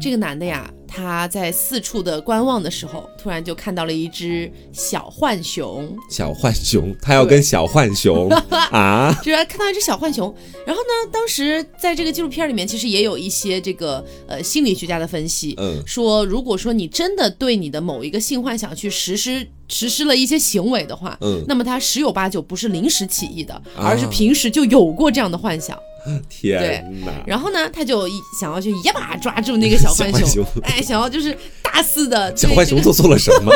[0.02, 5.97] 这个男的呀，他在四处的观望的时候，突然就看到了一只小浣熊。
[6.10, 8.30] 小浣熊，他要跟小浣熊
[8.69, 9.17] 啊？
[9.23, 10.36] 居然看到一只小浣熊。
[10.67, 25.78] 然后呢，当时在这个纪录片里面，其实也有一些这个呃心理学家的分析，嗯，说如果说你真的对你的某一个性幻想去实施实施了一些行为的话，嗯，那么他十有八九不是临时起意的，而是平时就有过这样的幻想。
[26.30, 27.14] 天哪！
[27.26, 28.06] 然后呢，他就
[28.38, 32.30] 想要去一把抓住那个小浣熊，哎，想要就是大肆的。
[32.36, 33.54] 小浣熊做错了什么？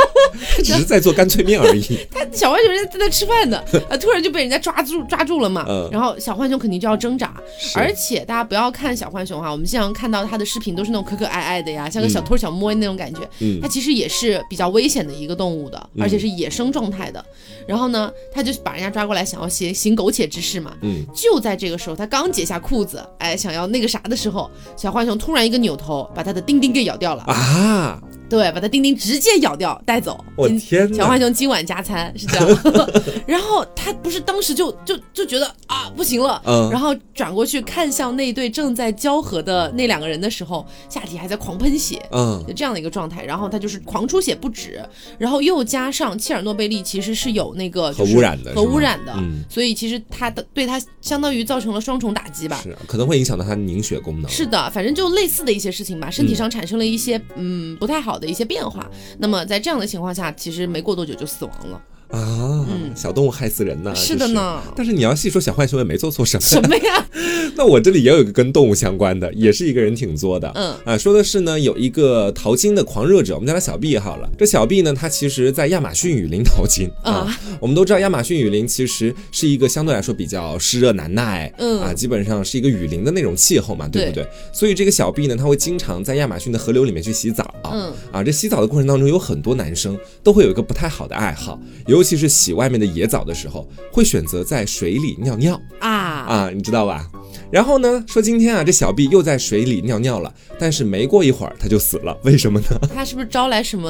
[0.63, 1.99] 只是在做干脆面而已。
[2.09, 5.65] 他小浣熊在在那吃饭呢，啊，突然就被人家抓住抓住了嘛。
[5.91, 7.35] 然后小浣熊肯定就要挣扎，
[7.75, 13.19] 而且大家不要看小浣熊哈，我们经常看到它的视频都是那种可可爱爱的呀，像个小偷小摸那种感觉。
[13.39, 17.25] 嗯，它其实也是比较危险的一个动物的，而且是野生状态的。
[17.67, 20.73] 然后呢，他就把人家抓过来，想要行行苟且之事嘛。
[20.81, 22.31] 嗯，就在这个时候，他刚。
[22.37, 27.99] 解下裤子，哎，想要那个啥的时候，小浣熊突然一个扭头，把他的丁丁给咬掉了啊！
[28.29, 30.23] 对，把他丁丁直接咬掉带走。
[30.35, 32.59] 我天小浣熊今晚加餐是这样。
[33.25, 43.23] 然后他不是当时就就就觉得啊不行了，嗯，然后转过去看向那对正在交合的那两个人的时候，下体还在狂喷血，嗯，就这样的一个状态。
[43.23, 44.81] 然后他就是狂出血不止，
[45.17, 49.13] 然后又加上切尔诺贝利其实是有那个核污染的，核污染的，
[49.49, 54.29] 所以其实他的对他相当于造成了双重打击吧，是可能会影响到他凝血功能。
[54.29, 58.89] 是的，反正就类似的一些事情吧，身体上产生了一些嗯不太好的一些变化。
[59.19, 61.81] 那么在这样的情况下，其实没过多久就死亡了。
[62.09, 63.93] 啊，嗯，小动物害死人呢。
[63.93, 64.61] 是的呢。
[64.75, 66.41] 但是你要细说，小浣熊也没做错什么。
[66.41, 67.05] 什么呀？
[67.55, 70.51] 那我这里也有一个跟动物相关的，也是一个人挺作的。
[70.55, 74.29] 嗯啊，说的是呢，有一个淘金的狂热者，我们叫他小 B 好了。
[74.37, 77.27] 这小 B 呢，他其实在亚马逊雨林淘金啊。
[77.59, 84.27] 我们都知道亚马逊雨林其实是一个相对来说比较湿热难耐，嗯啊，基本上是一个雨林的那种气候嘛，对不对？
[84.53, 87.55] 所以这个小 B 呢，他会经常在亚马逊的河流里面去洗澡。
[87.63, 91.59] 嗯啊，这洗澡的过程当中，有很多男生都会有一个不太好的爱好，
[91.97, 97.09] 尤其是洗外面的野澡的时候，会选择在水里尿尿啊啊，你知道吧？
[97.51, 102.79] 然后呢，说今天啊，这小 B 又在水里尿尿了，但是没过一会儿他就死了，为什么呢？
[102.93, 103.89] 他是不是招来什么？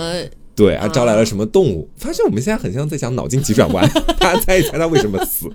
[0.58, 1.88] 对啊，招来了什么动物？
[1.98, 3.88] 发现我们现在很像在讲脑筋急转弯。
[4.20, 5.48] 大家猜一猜他为什么死？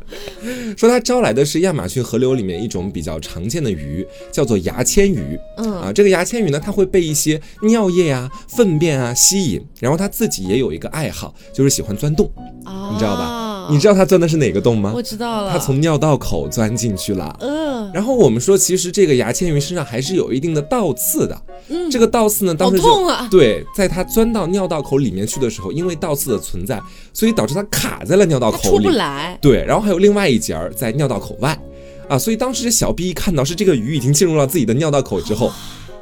[0.76, 5.36] 说他招来的是亚马逊河流里面一种比较常见的鱼，叫做牙签鱼。
[5.56, 12.30] 嗯啊，这个牙签鱼呢，它会被一些尿液啊、粪便啊吸引，然后它自己也有一个爱好，就是喜欢钻洞，
[12.92, 13.51] 你知道吧？
[13.70, 14.92] 你知道他钻的是哪个洞吗？
[14.94, 17.36] 我知道了，他从尿道口钻进去了。
[17.40, 21.42] 嗯，然后我们说，其实这个牙签鱼身上还是有一定的倒刺的。
[21.68, 23.28] 嗯，这个倒刺呢，当时痛啊。
[23.30, 26.80] 对，在它钻到尿道口里面去的时候，因为倒刺的存在，
[27.12, 29.38] 所以导致它卡在了尿道口里，出不来。
[29.40, 31.58] 对，然后还有另外一节儿在尿道口外，
[32.08, 35.50] 啊，所以当时这小 B 看到是这个鱼已经进入了自己的尿道口之后。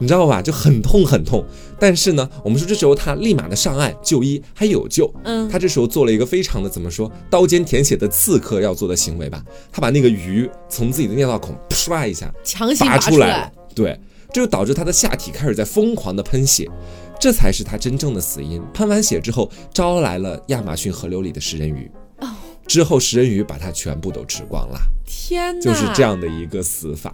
[0.01, 0.41] 你知道吧？
[0.41, 1.45] 就很痛很痛，
[1.79, 5.13] 但是呢，我们说这时候他立马的上岸就医，还有救。
[5.25, 9.45] 嗯，他这时候做了一个非常的怎么说，刀尖舔血的刺客要做的行为吧？
[9.71, 14.01] 他把那个鱼从自己的尿道孔唰一下强行拔出来了，对，
[14.33, 16.67] 这就导致他的下体开始在疯狂的喷血，
[17.21, 18.63] 这才是他真正的死因。
[18.73, 21.91] 喷完血之后，招来了亚马逊河流里的食人鱼。
[22.71, 27.13] 之后食人鱼把它全部都吃光了，天哪，就是这样的一个死法。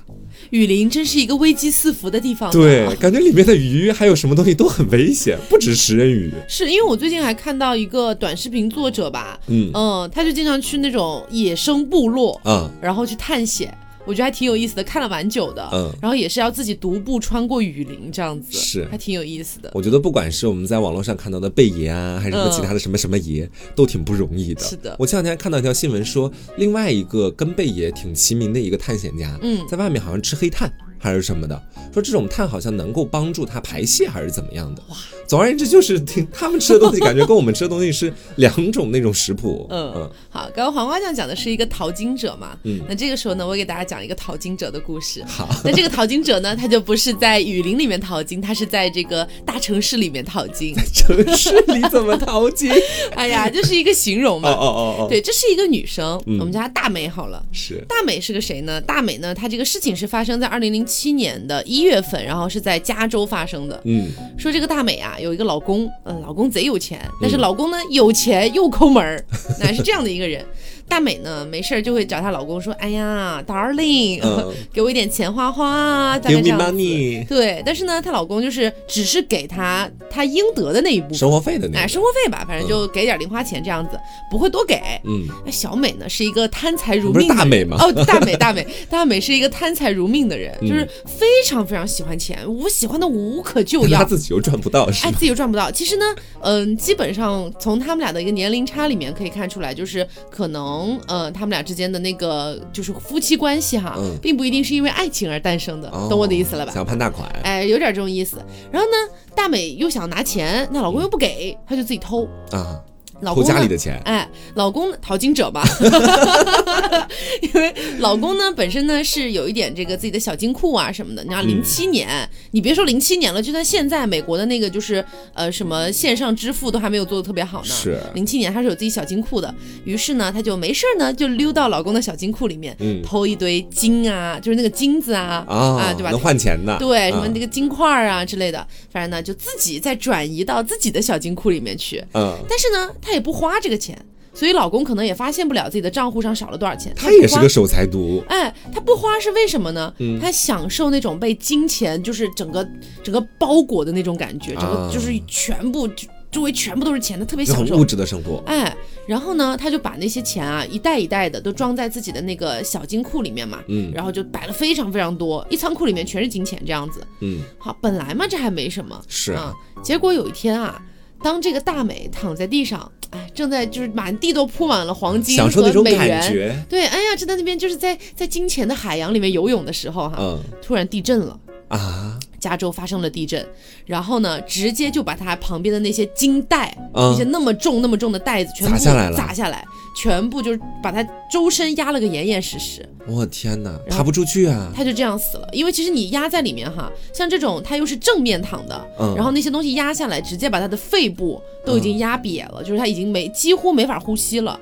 [0.50, 6.30] 雨林真是一个危机四伏的地方，对，感觉里面的鱼还有什么东西都很危险，不止食人鱼。
[6.46, 13.74] 是因为我最近还看到一个短视频作者吧，嗯嗯，他就经常去那种野生部落，嗯，然后去探险。
[14.06, 19.70] 我觉得还挺有意思的，看了蛮久的，嗯，然后也是要自己独步穿过雨林这样子，是还挺有意思的。
[19.74, 24.62] 我觉得不管是我们在网络上看到的贝爷啊，还是什么其他的什么什么爷，都挺不容易的。
[24.62, 30.72] 是的，我前两天看到一条新闻说，另外一个跟贝爷挺齐名的一个探险家，嗯，在外面好像吃黑炭。
[31.06, 31.62] 还是什么的，
[31.94, 34.82] 说这种碳好像能够帮助它排泄，还是怎么样的？
[34.88, 39.68] 哇，总而言之就是听他们吃的东西，感觉跟我们吃的东西是两种那种食谱。
[39.70, 45.22] 嗯嗯，好，刚刚黄瓜酱讲的是一个淘金者嘛，嗯，那这个时候呢，我给大家讲一个淘金者的故事。
[45.28, 50.74] 好，那这个淘金者呢，他就不是在雨林里面淘金，他是在这个大城市里面淘金。
[50.92, 52.68] 城市里怎么淘金？
[53.14, 54.50] 哎呀，就是一个形容嘛。
[54.50, 57.40] 哦哦哦哦，对，这是一个女生，我们叫她大美好了。
[57.52, 58.80] 是，大美是个谁呢？
[58.80, 60.84] 大美呢，她这个事情是发生在二零零。
[60.86, 63.80] 七年的一月份，然后是在加州发生的。
[63.84, 69.24] 嗯，说这个大美啊，有一个老公，嗯，老公贼有钱，但是老公呢有钱又抠门儿，
[69.60, 70.44] 那是这样的一个人。
[70.88, 74.20] 大美呢，没事儿就会找她老公说：“哎呀，darling，
[74.72, 77.26] 给我一点钱花花啊。” Give me money。
[77.26, 83.98] 对，但是呢，她老公就是只是给她她应得的那一部分生活费的那，哎，生活费吧，反正就给点零花钱这样子，
[84.30, 84.80] 不会多给。
[85.04, 87.76] 嗯，那小美呢是一个贪财如命，大美吗？
[87.80, 93.98] 哦，大美大美大美是一个贪财如命的人，就是非常非常喜欢钱，我喜欢的无可救药。
[93.98, 95.70] 他自己又赚不到，哎，自己又赚不到。
[95.70, 96.04] 其实呢，
[96.42, 100.75] 嗯，基本上从他们俩的一个年龄差里面可以看出来，就是可能。
[100.76, 106.72] 从呃，他们俩之间的那个就是夫妻关系哈，并不一定是因为爱情而诞生的，懂我的意思了吧？
[106.72, 108.36] 想攀大款，哎，有点这种意思。
[108.70, 112.78] 然后呢，大美又想拿钱，那老公又不给，她就自己偷啊。
[113.24, 115.64] 偷家里的钱，哎，老公淘金者吧，
[117.40, 121.24] 因为老公呢本身呢是有一点这个自己的小金库啊什么的。
[121.24, 127.68] 你看零七年，你别说零七年了，就算现在美国的那个就是呃什么线上支付都还没有做的特别好呢。
[127.68, 136.10] 是零七年他是有自己小金库的，于是呢他就没事儿呢就溜到老公的小金库里面，偷一堆金啊，就是那个金子啊啊对吧？
[136.10, 142.04] 能换钱的，对什么那个金块啊之类的，反正呢就自己再转移到自己的小金库里面去。
[142.12, 142.90] 嗯，但是呢。
[143.06, 143.96] 她也不花这个钱，
[144.34, 146.92] 所以老公可能也发现不了自己的账户上少了多少钱。
[146.96, 149.94] 他也是个守财奴，哎，他不花是为什么呢？
[149.98, 152.68] 嗯，她享受那种被金钱就是整个
[153.04, 155.88] 整个包裹的那种感觉，整个就是全部
[156.32, 158.42] 周围全部都是钱，他特别享受物质的生活。
[158.46, 167.00] 哎，然后呢，他就把那些钱啊一袋一袋的都装在自己的那个小金库里面嘛，嗯，然后就摆了非常非常多，一仓库里面全是金钱这样子。
[167.20, 170.82] 嗯，好，本来嘛这还没什么，是啊，结果有一天啊。
[171.22, 176.22] 当这个大美躺在地上，哎，正在就是满地都铺满了黄金和美元，
[176.68, 181.38] 对，哎呀，正在那边就是在在金钱的海洋里面游泳的时候，哈，嗯，突然地震了
[181.68, 183.46] 啊，加州发生了地震，
[183.84, 189.64] 然后呢，直接就把他旁边的那些金袋，那些那么重那么重的袋子全部砸下来了，砸下来，
[189.96, 192.86] 全部就是把他周身压了个严严实实。
[193.06, 194.72] 我天哪，爬不出去啊！
[194.74, 204.58] 他就这样死了，因为其实你压在里面哈，像这种他又是正面躺的，然后那些东西压下来，直接把他的肺部都已经压瘪了，就是他已经没几乎没法呼吸了。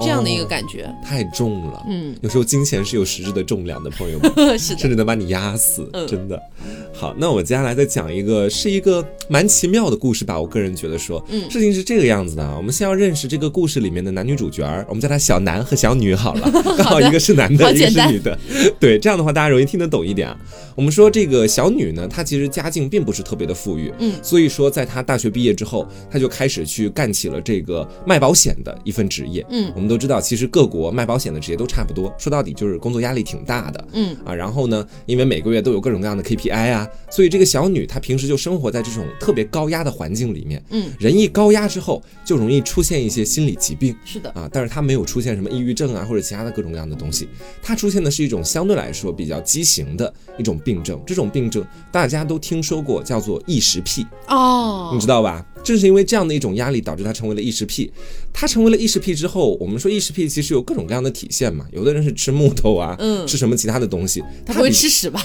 [0.00, 0.88] 这样的一个感觉。
[1.04, 6.40] 太重了，嗯，有时候金钱是有实质的重量的，朋友们， 甚至能把你压死，真的。
[6.92, 10.40] 好，那我接下来再讲一个，是一个蛮奇妙的故事吧。
[10.40, 12.56] 我个人觉得说，嗯，事情是这个样子的。
[12.56, 18.38] 我们先要认识这个故事里面的男女主角，我们叫他小男和小女好了， 刚好一个是男的，一个是女的，
[18.80, 20.36] 对，这样的话大家容易听得懂一点啊。
[20.74, 29.72] 我们说这个小女呢，她其实家境并不是特别的富裕，嗯，所以说在她大学毕业之后，她就开始去干起了这个卖保险的一份职业，嗯。
[29.84, 34.16] 我们都知道，其实各国卖保险的职业都差不多，说到底就是工作压力挺大的，嗯。
[34.24, 44.30] 啊，然后呢，因为每个月都有各种各样的 KPI 啊，所以这个小女她平时就生活在这种特别高压的环境里面，嗯，人一高压之后就容易出现一些心理疾病，是的。
[44.30, 47.28] 啊，但是她没有出现什么抑郁症啊或者其他的各种各样的东西，
[47.62, 54.06] 她出现的是一种相对来说比较畸形的一种病症，这种病症大家都听说过，叫做异食癖。
[54.28, 55.44] 哦，你知道吧？
[55.64, 57.90] 正是因为这样的一种压力，导致他成为了异食癖。
[58.32, 61.64] 他成为了异食癖之后，我们说异食癖其实有各种各样的体现嘛。
[61.72, 64.22] 有的人是吃木头啊，嗯，吃什么其他的东西。
[64.44, 65.20] 他不会吃屎吧？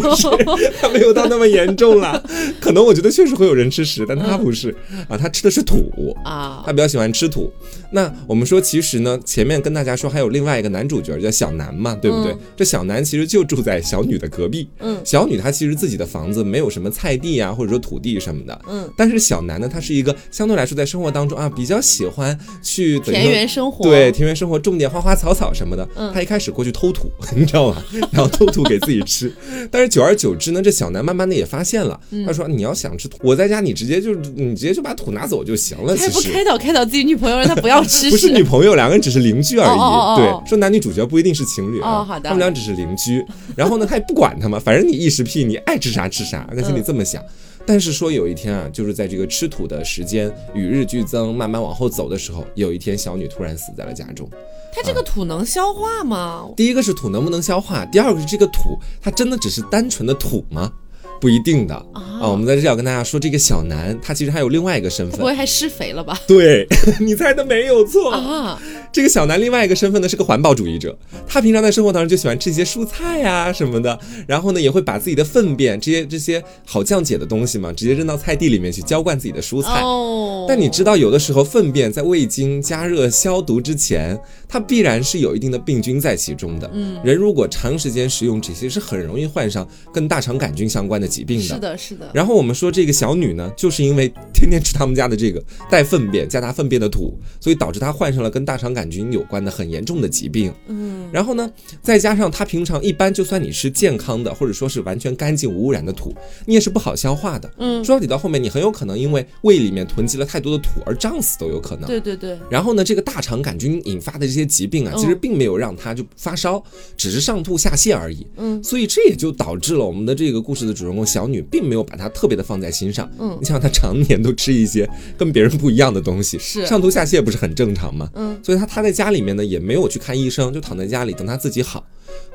[0.00, 0.28] 不是，
[0.80, 2.22] 他没有到那么严重了。
[2.60, 4.74] 可能我觉得确实会有人吃屎，但他不是
[5.08, 7.52] 啊，他吃的是土啊，他比较喜欢吃土。
[7.90, 12.34] 那我们说，其实呢，前面跟大家说还有另外一个男主角叫小南嘛，对不对？
[12.56, 14.68] 这小南其实就住在小女的隔壁。
[14.78, 18.58] 嗯，小女她其实自己的房子没有什么菜地啊，或者说土地什么的。
[18.68, 25.86] 嗯，但是小南呢，他是一个相对来说在生活当中啊比较喜欢去田园生活，对田园生活种点花花草草什么的。
[25.96, 27.82] 嗯，他一开始过去偷土， 你知道吗？
[28.12, 29.32] 然后偷土给自己吃。
[29.70, 35.96] 但是久而久之呢，这小南慢慢的也发现了，他说你要想吃土，我在家你直接就你直接就把土拿走就行了。
[35.96, 38.10] 他不开导开导自己女朋友，让他不要 吃。
[38.10, 40.20] 不是女朋友，两个人只是邻居而已。
[40.20, 42.04] 对，说男女主角不一定是情侣啊。
[42.04, 43.24] 好的，他们俩只是邻居。
[43.56, 47.22] 然后呢，他也不管他嘛，反正你异食癖，你爱吃啥吃啥，他心里这么想。
[47.66, 54.28] 但是说有一天啊，就是在这个吃土的时间与日俱增，慢慢往后走的时候，有一天小女突然死在了家中。
[54.74, 56.48] 它这个土能消化吗？
[56.56, 60.72] 第一个是土能不能消化，第二个是这个土，它真的只是单纯的土吗？
[61.20, 62.28] 不一定的啊。
[62.28, 66.18] 我们在这要跟大家说，这个小南他其实还有另外一个身份，不会还施肥了吧？
[66.26, 66.66] 对，
[67.00, 68.60] 你猜的没有错啊。
[68.92, 79.80] 这个小南另外一个身份呢是个环保主义者，他平常在生活当中就喜欢吃一些蔬菜呀什么的，然后呢也会把自己的粪便这些这些好降解的东西嘛，直接扔到菜地里面去浇灌自己的蔬菜。
[79.80, 80.44] 哦。
[80.46, 84.18] 但你知道有的时候粪便在未经加热消毒之前，
[84.52, 86.70] 它必然是有一定的病菌在其中的。
[86.72, 87.00] 嗯。
[87.02, 91.44] 人如果长时间食用这些，是很容易患上跟大肠杆菌相关的疾病的。
[91.44, 92.08] 是的，是的。
[92.14, 98.82] 然后我们说这个小女呢，就是因为天天吃他们家的这个带粪便加大粪便的土，所以导致她患上了跟大肠杆。
[98.92, 112.38] 菌有关的很严重的疾病，嗯，然后呢，再加上她平常一般，就算你吃健康的，或者说是完全干净无污染的土，你也是不好消化的，嗯，说到底到后面，你很有可能因为胃里面囤积了太多的土而胀死都有可能，对对对。
[112.50, 116.60] 然后呢，这个大肠杆菌引发的这些疾病啊，其实并没有让他就发烧，
[116.96, 128.10] 只是上吐下泻而已，嗯，所以这也就导致了我们的这个故事的主人公小女并没有把它特别的放在心上，嗯，你想她常年都吃一些跟别人不一样的东西，是上吐下泻不是很正常吗？
[128.16, 128.66] 嗯，所以她。
[128.72, 131.86] 她在家里面呢，也没有去看医生，就躺在家里等她自己好。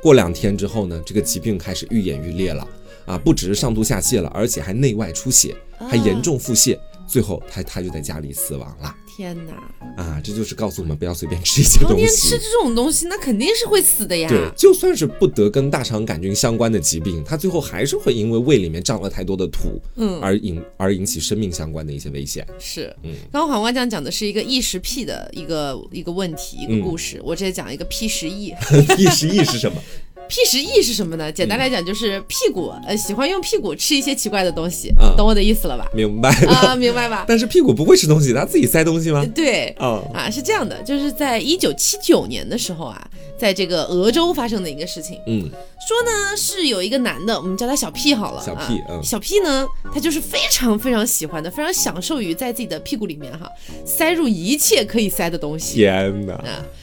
[0.04, 2.68] 过两天之后呢，这个疾病开始愈演愈烈了
[3.08, 5.56] 啊，不只是上吐下泻了，而且还内外出血，
[5.90, 8.96] 还严重腹泻，最后他他就在家里死亡了。
[9.16, 9.54] 天哪！
[10.04, 12.06] 啊，这就是告诉我们不要随便吃一些东西。
[12.06, 14.30] 天吃这种东西，那肯定是会死的呀。
[14.30, 22.46] 对，就算是不得跟大肠杆菌相关的疾病，它最后还是会因为胃里面胀了太多的土，嗯，而引而引起生命相关的一些危险。
[22.60, 23.16] 是，嗯。
[23.32, 27.20] 刚刚黄瓜酱讲的是一个异食癖的一个一个问题，一个故事。
[27.24, 28.54] 我直接讲一个 屁食异。
[28.96, 29.82] 屁食异是什么？
[30.28, 31.32] 屁食异是什么呢？
[31.32, 35.88] 简单来讲就是屁股，呃，喜欢用屁股吃一些奇怪的东西，懂我的意思了吧？
[35.94, 37.26] 明白啊，明白吧？
[37.28, 39.26] 但是屁股不会吃东西，它自己塞东西吗？
[39.34, 45.42] 对，啊啊，是这样的，就是在一九七九年的时候啊，在这个俄州发生的一个事情，嗯，
[45.88, 53.50] 说呢是有一个男的，我们叫他小屁好了，小屁，嗯，小屁呢，他就是非常非常喜欢的，非常享受于在自己的屁股里面哈
[53.86, 55.76] 塞入一切可以塞的东西。
[55.76, 56.40] 天哪！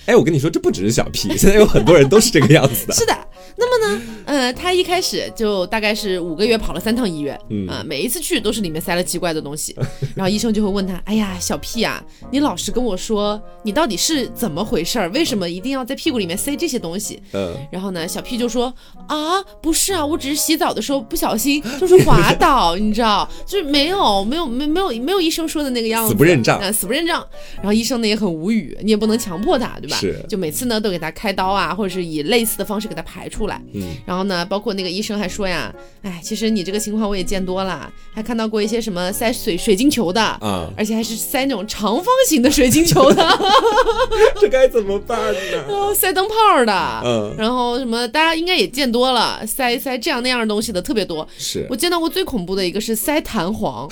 [0.07, 2.95] 哎，我跟你说，这不只是小 P，，现在有很多人都是这个样子的。
[2.95, 3.17] 是的。
[3.57, 7.39] 那么呢，呃，他一开始就大概是五个月跑了三趟医院，
[7.69, 9.77] 啊，每一次去都是里面塞了奇怪的东西，
[10.17, 15.09] 然后医生就会问他，哎呀，小 P 啊，你老实跟我说，你到底是怎么回事儿？
[15.11, 17.23] 为什么一定要在屁股里面塞这些东西？
[17.33, 18.75] 嗯，然后呢，小 P 就说，
[19.07, 27.25] 啊，不是啊，我只是洗澡的时候不小心 就是滑倒，你知道，就是没有没有没没有没有医生说的那个样子，死不认账啊，死不认账。
[27.59, 29.94] 然后医生呢也很无语，你也不能强迫他，对吧？
[29.95, 33.61] 是，就每次呢都给他开刀啊，或者是以类似的方式给他排出来。
[33.73, 43.39] 嗯，然后呢，包括那个医生还说呀，哎，其实你这个情况我也见多了，还看到过一些什么塞水水晶球的啊，而且还是塞那种长方形的水晶球的，
[44.41, 45.95] 这该怎么办呢？
[45.95, 51.27] 塞灯泡的，嗯，然后什么大家应该也见多了，塞塞这样那样的东西的特别多。
[51.39, 53.89] 是我见到过最恐怖的一个是塞弹簧。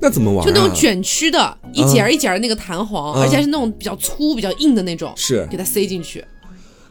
[0.00, 0.46] 那怎么玩？
[0.46, 6.24] 就那种卷曲的，一节儿一节儿那个弹簧，而且还是那种比较粗、比较硬的那种，是给它塞进去。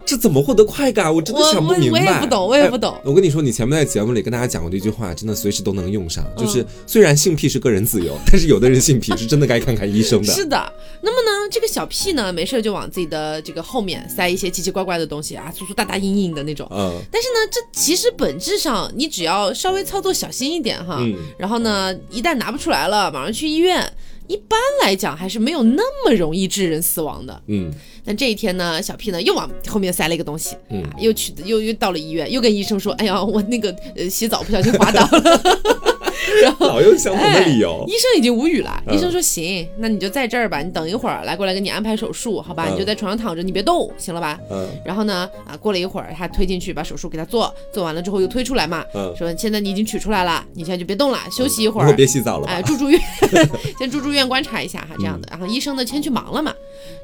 [0.06, 1.14] 这怎么获得快感？
[1.14, 2.00] 我真的想不明白。
[2.00, 3.00] 我也不懂，我也不懂。
[3.04, 6.26] 我跟你说，你前面在节目里跟大家讲过的一句话，真的随时都能用上。
[6.36, 10.32] 就是虽然性癖是个人自由，但是有的人性癖是真的该看看医生的。
[10.34, 10.74] 是的。
[11.02, 16.68] 那么呢，这个小屁呢，没事就往自己的这个后面塞一些奇奇怪怪的东西啊，粗粗大大硬硬的那种。
[16.72, 17.00] 嗯。
[17.12, 21.06] 但是呢，这其实本质上你只要稍微操作小心一点哈，
[21.38, 23.88] 然后呢，一旦拿不出来了，马上去医院。
[24.30, 27.42] 一般来讲还是没有那么容易致人死亡的。
[27.48, 27.72] 嗯，
[28.06, 35.42] 但这一天呢，小 P 呢又往后面塞了一个东西，嗯，又去又又到了医院，又跟医生说：“哎呀，我那个呃洗澡不小心滑倒了。
[36.42, 38.84] ”然后老用相同的理由，医生已经无语了。
[38.92, 42.68] 医生说：“行，那你就在这儿吧，你等一会儿来过来给你安排手术，好吧？
[42.70, 44.68] 你就在床上躺着，你别动，行了吧？”嗯。
[44.86, 53.00] 然后呢，啊，过了一会儿，他推进去把手术给他做，做完了之后又推出来嘛，嗯说：“现在你已经取出来了，你现在就别动了，休息一会儿，别洗澡了，哎，住住院，
[53.78, 55.28] 先住住院观察一下哈，这样的。
[55.32, 56.54] 然后医生呢先去忙了嘛。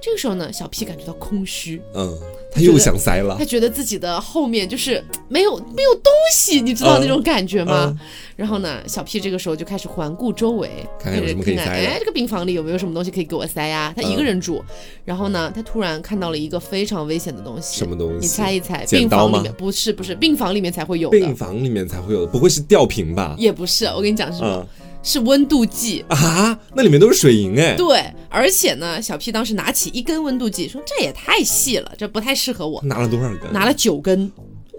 [0.01, 2.17] 这个时候呢，小 P 感觉到空虚，嗯，
[2.55, 7.93] 他又想塞了，他觉得自己的后面就是没有没有东西，你知道那种感觉吗？
[8.37, 11.63] 然后呢，小 P 这个时候就开始环顾周围，看看有什么可以塞。
[11.65, 13.93] 哎，这个病房里有没有什么东西可以给我塞呀？
[13.95, 14.63] 他一个人住，
[15.03, 17.77] 然后呢，他突然看到了一个非常危险的东西。
[17.77, 18.19] 什么东西？
[18.21, 18.85] 你猜一猜？
[18.85, 21.09] 病房里面不是不是，病房里面才会有。
[21.09, 23.35] 病房里面才会有，不会是吊瓶吧？
[23.37, 24.65] 也不是，我跟你讲是什么？
[25.05, 26.59] 是温度计啊！
[26.73, 27.75] 那里面都是水银哎。
[27.75, 32.81] 对，而且呢，小 P 当时拿起一根温度计，说这也太细了，这不太适合我。
[32.83, 33.53] 拿了多少根？
[33.53, 34.29] 拿了九根。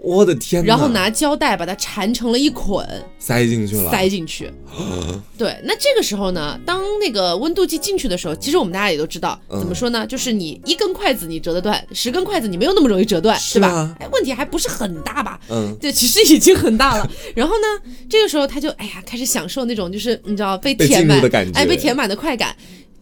[0.07, 0.63] 我的天！
[0.63, 2.87] 然后拿胶带把它缠成了一捆，
[3.19, 3.91] 塞进去了。
[3.91, 4.49] 塞进去。
[5.37, 10.07] 对，那这个时候呢，当那个温度计进去的时候，其实我们大家也都知道，怎么说呢？
[10.07, 13.93] 就是你一根筷子你折得断，十根筷子你没有那么容易折断，是吧？
[13.99, 15.37] 哎，问题还不是很大吧？
[15.49, 17.11] 嗯，对，其实已经很大了。
[17.35, 22.55] 然后呢，这个时候他就哎呀，开始享受那种就是你知道被填满的感觉，哎，被填满的快感。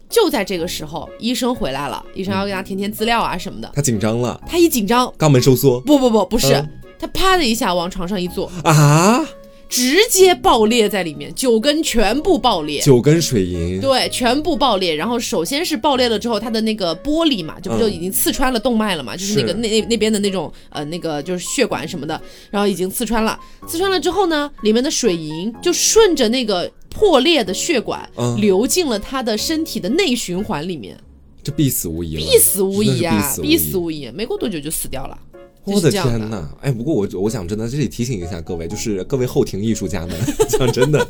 [0.08, 3.70] 就在这个时候，医生回来了，医生要给他填填资料啊什么的。
[3.74, 5.80] 他紧张了，他一紧张，肛门收缩。
[5.80, 6.64] 不不不，不是。
[6.98, 9.26] 他啪的一下往床上一坐啊，
[9.68, 14.94] 直接爆裂在里面，九根全部爆裂，九根水银，对，全部爆裂。
[14.94, 22.20] 然后首先是爆裂了之后，它的那个玻璃嘛，就不就已经刺穿了动脉了嘛，就是那个那那那边的那种呃那个就是血管什么的，
[22.50, 23.38] 然后已经刺穿了。
[23.66, 30.96] 刺穿了之后呢，里面的水银就顺着那个破裂的血管流进了他的身体的内循环里面，
[31.42, 35.18] 这必死无疑，必死无疑啊，必死无疑，没过多久就死掉了。
[35.66, 36.48] 我的天呐！
[36.60, 40.16] 哎，不过我我想真的这里提醒一下各位，就是各位后庭艺术家们，
[40.48, 41.06] 讲真的。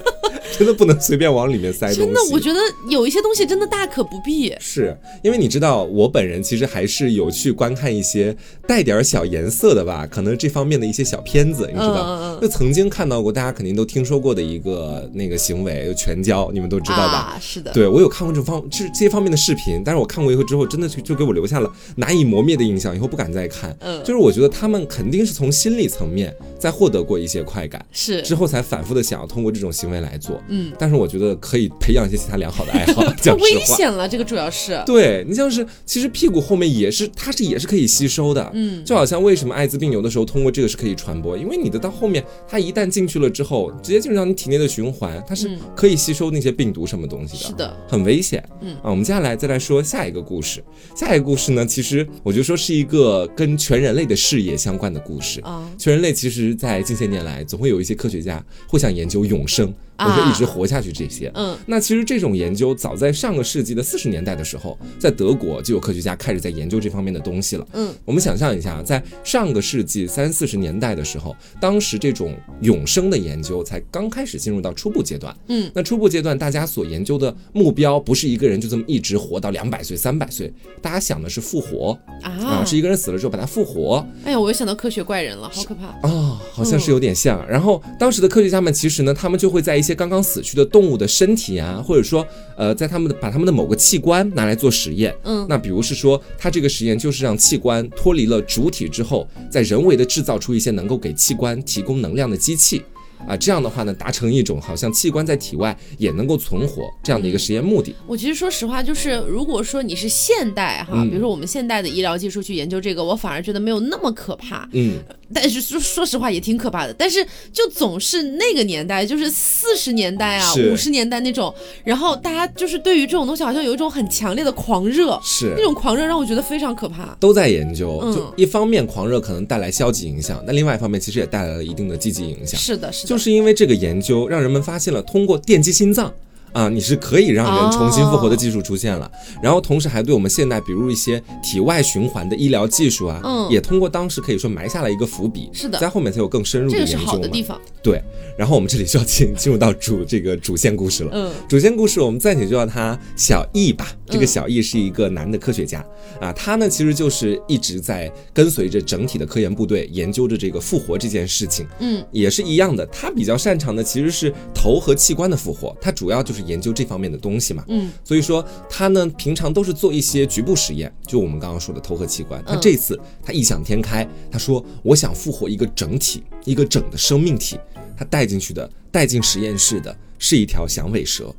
[0.59, 2.01] 真的不能随便往里面塞东西。
[2.01, 4.55] 真的，我觉得有一些东西真的大可不必。
[4.61, 8.37] 是因为你知道，我本人其实还是有去观看一些
[8.67, 12.39] 带点小颜色的吧，可能这方面的一些小片子，你知道？
[12.41, 17.39] 就曾经看到过，大家肯定都听说过的一个那个行为，全交，你们都知道吧？
[17.41, 17.73] 是的。
[17.73, 23.77] 对我有看过这方这这些方面的视频，但是我看过以后之后，真的就就给我留下了难以磨灭的印象，以后不敢再看。
[23.81, 24.03] 嗯。
[24.05, 30.43] 就是我觉得他们肯定是从心理层面在获得过一些快感，是之后才反复的想要通过这种行为来做。
[30.49, 33.03] 嗯，但是我觉得可以培养一些其他良好的爱好。
[33.23, 34.81] 太危险了，这个主要是。
[34.87, 38.51] 对你像是，其实屁股后面也是，它是也是可以吸收的。
[38.55, 47.49] 嗯，就好像为什么艾滋病有的时候通过这个是可以传播，因为你的到后面，它一旦进去了之后，直接进入到你体内的循环，它是可以吸收那些病毒什么东西的。
[47.49, 48.43] 是的，很危险。
[48.61, 50.63] 嗯啊，我们接下来再来说下一个故事。
[50.95, 55.69] 下一个故事呢，其实我就说是一个跟全人类的视野相关的故事啊。
[55.79, 59.73] 全人类其实，在近些年来，总会有一些科学家会想研究永生。
[59.99, 61.31] 或者说一直活下去这些。
[61.35, 67.67] 嗯，那其实这种研究早在上个世纪的四十年代的时候，在德国就有科学家开始在研究这方面的东西了。
[67.73, 75.37] 嗯，我们想象一下，在上个世纪三四十年代的时候，当时这种永生的研究才刚开始进入到初步阶段。
[75.49, 84.07] 嗯，那初步阶段大家所研究的目标不是一个人就这么一直活到两百岁、三百岁，大家想的是复活啊，是一个人死了之后把他复活。
[84.25, 87.47] 哎呀，我又想到科学怪人了，好可怕啊，好像是有点像。
[87.49, 92.27] 然后当时的科学家们其实呢，他们就会在一些刚刚死去的动物的身体啊，或者说
[92.57, 95.15] 呃，在他们的把他们的某个器官拿来做实验。
[95.23, 102.83] 嗯，那比如是说，他这个实验就是让器官脱离了主体之后，在人为的制造出一些能够给器官提供能量的机器。
[103.27, 107.95] 啊，这样的话呢，达成一种好像器官在体外也能够存活这样的一个实验目的。
[108.07, 114.69] 我其实说实话，就是如果说你是现代哈，比如说我们现代的医疗技术去研究这个，我反而觉得没有那么可怕。
[114.73, 114.99] 嗯，
[115.35, 116.95] 但是说说实话也挺可怕的。
[116.95, 121.55] 但是就总是那个年代，就是四十年代啊、五十年代那种，
[121.85, 127.17] 然后大家就是对于这种东西好像有一种很强烈的狂热，是那种狂热让我觉得非常可怕。
[127.19, 132.59] 都在研究，就一方面狂热可能带来消极影响，那另外一方面其实也带来了一定的积极影响。
[132.61, 133.09] 是的，是的。
[133.09, 136.13] 就是因为这个研究，让人们发现了通过电击心脏。
[136.57, 139.11] 啊，你是可以让人重新复活的技术出现了，
[139.43, 145.51] 然后同时还对我们现代，比如一些体外循环的医疗技术啊，嗯，也通过当时可以说埋下了一个伏笔。
[145.53, 146.93] 是的，在后面才有更深入的研究。
[146.93, 147.61] 这个是好的地方。
[147.83, 148.03] 对，
[148.39, 151.11] 然后我们这里就要进进入到主这个主线故事了。
[151.13, 153.89] 嗯，主线故事我们暂且就叫他小易吧。
[154.07, 155.85] 这个小易是一个男的科学家
[156.21, 161.67] 啊，他呢其实就是一直在跟随着整体的科研部队研究着这个复活这件事情。
[161.81, 166.46] 嗯，也是一样的，他比较擅长的其实是头和器官的复活，他主要就是。
[166.47, 172.43] 研究这方面的东西嘛，嗯，所以说他呢平常都是做一些局部实验，就我们刚刚说的头和器官。
[172.47, 177.59] 他这次他异想天开，他说我想复活一个整体，一个整的生命体。
[177.99, 181.35] 他带进去的，带进实验室的是一条响尾蛇。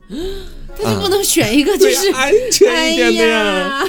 [0.76, 3.86] 他就不能选一个就是安全一点的呀？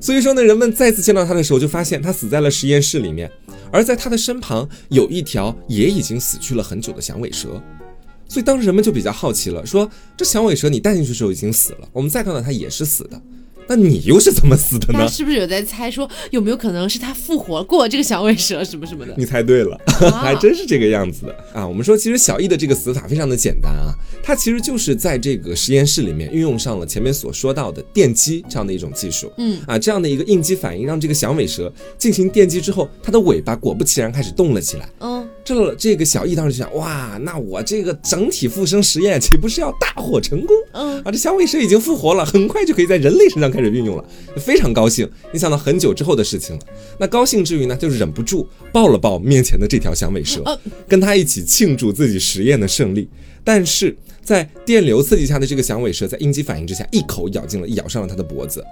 [0.00, 3.30] 所以说呢，人们再次见到他的时候，就发现他死在了实验室里面，
[3.70, 7.62] 而在他的身旁有一条也已经死去了很久的响尾蛇。
[8.28, 13.20] 所以当时人们就比较好奇了，说这响尾蛇你带进去的时候已经死了，我们再看到它也是死的。
[13.68, 15.08] 那你又是怎么死的呢？
[15.08, 19.12] 是不是有在猜说有没有可能是它复活过这个响尾蛇什么什么的？
[19.18, 19.76] 你猜对了，
[20.22, 21.66] 还真是这个样子的啊！
[21.66, 23.90] 我们说其实小易的这个死法非常的简单啊，
[24.22, 34.88] 它其实就是在这个实验室里面运用上了前面所说到的电击这样的一种技术，嗯啊这样的一个应激反应，让这个响尾蛇进行电击之后，它的尾巴果不其然开始动了起来。
[35.00, 40.56] 嗯，这这个小易当时就想，哇，那我这个整体复生实验岂不是要大获成功？
[40.72, 43.46] 嗯啊，这响尾蛇已经复活了，很快就可以在人类身上。
[43.48, 44.04] 开始运用了，
[44.36, 45.08] 非常高兴。
[45.32, 46.62] 你想到很久之后的事情了，
[46.98, 50.42] 那高兴之余呢，就忍不住抱了抱面前的这条响尾蛇，
[50.88, 53.08] 跟他一起庆祝自己实验的胜利。
[53.44, 58.64] 但是在电流刺激下的这个响尾蛇，在应激反应之下，一口咬进了，咬上了他的脖子，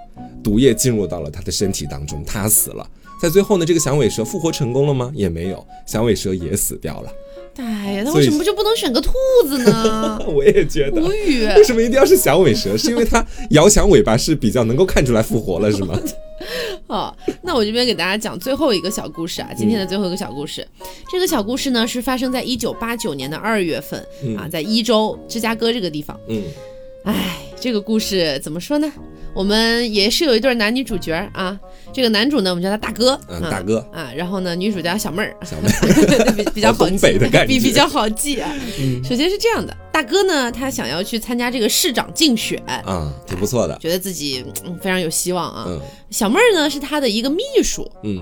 [0.43, 2.85] 毒液进入到了他的身体当中，他死了。
[3.21, 5.11] 在最后呢，这个响尾蛇复活成功了吗？
[5.15, 7.09] 也没有，响尾蛇也死掉了。
[7.57, 9.13] 哎呀，那为什么就不能选个兔
[9.47, 10.19] 子呢？
[10.27, 11.45] 我也觉得无语。
[11.55, 12.75] 为什么一定要是响尾蛇？
[12.75, 15.97] 是因为它摇响尾巴是比较能够看出来复活了，是吗？
[16.85, 20.67] 好，那我这边给大家讲最后一个小故事啊，今天的最后一个小故事。
[21.09, 24.05] 这个小故事呢是发生在一九八九年的二月份
[24.37, 26.19] 啊，在伊州芝加哥这个地方。
[26.27, 26.43] 嗯，
[27.05, 28.91] 哎，这个故事怎么说呢？
[29.35, 31.59] 我们也是有一对男女主角啊。
[31.93, 38.49] 这个男主呢，我们叫他大哥，嗯，大哥啊，然后呢，女主叫小妹儿，小妹儿 比比较好记，比比较好记啊。
[39.03, 42.61] 首先是这样的，大哥呢，他想要去参加这个市长竞选。
[42.85, 44.43] 啊，挺不错的，觉得自己
[44.81, 45.65] 非常有希望啊。
[46.09, 48.21] 小妹儿呢是他的一个秘书，嗯，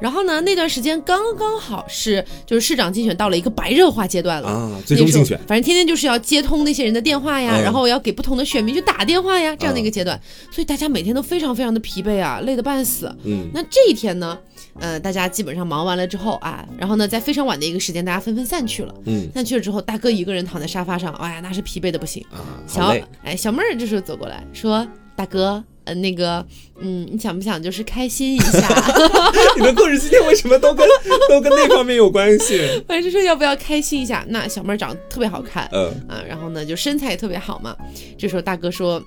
[0.00, 4.48] 然后呢那段时间刚刚好是就是市长竞选到了一个白热化阶段了。
[4.48, 10.20] 啊，最终竞选，反正天天就是要接通那些人的电话呀，然后要给不同的选民去打电话呀，这样的一个阶段，
[10.52, 13.12] 所以大家每天都非常非常的疲惫啊，累得半死。
[13.24, 14.38] 嗯，那这一天呢，
[14.80, 18.94] 呃，大家基本上忙完了之后啊，然后呢，在非常晚的一个时间，大家纷纷散去了。
[19.06, 22.38] 嗯，散去了之后，大哥一个人躺在沙发上，哎呀，那是疲惫的不行啊。
[22.66, 22.94] 小
[23.24, 26.44] 哎，小妹儿这时候走过来说：“大哥，呃，那个，
[26.80, 28.68] 嗯，你想不想就是开心一下？
[29.58, 30.86] 你的故事今天为什么都跟
[31.28, 32.58] 都跟那方面有关系？
[32.86, 34.24] 反正就说要不要开心一下？
[34.28, 37.76] 那小妹儿长得特别好看，嗯啊，然后呢，就身材也特别好嘛。
[38.16, 39.02] 这时候大哥说。”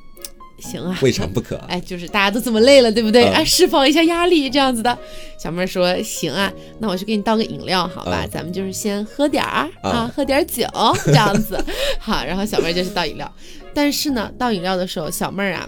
[0.61, 1.57] 行啊， 未尝不可。
[1.67, 3.23] 哎，就是大家都这么累了，对不对？
[3.25, 4.97] 哎，释放一下压力，这样子的。
[5.37, 8.25] 小妹儿说行啊，那我去给你倒个饮料，好吧？
[8.31, 10.65] 咱们就是先喝点儿啊，喝点酒，
[11.05, 11.57] 这样子。
[11.99, 13.29] 好，然后小妹儿就去倒饮料，
[13.73, 15.67] 但是呢，倒饮料的时候，小妹儿啊，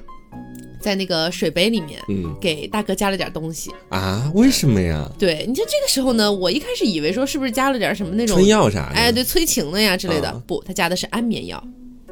[0.79, 4.31] 在那个水杯里面，嗯，给大哥加了点东西啊？
[4.35, 5.09] 为什么呀？
[5.17, 8.91] 对，你像这个时候呢，我一开始以为说是不是加了点什么那种春药啥？
[8.93, 10.31] 哎，对，催情的呀之类的。
[10.45, 11.63] 不，他加的是安眠药。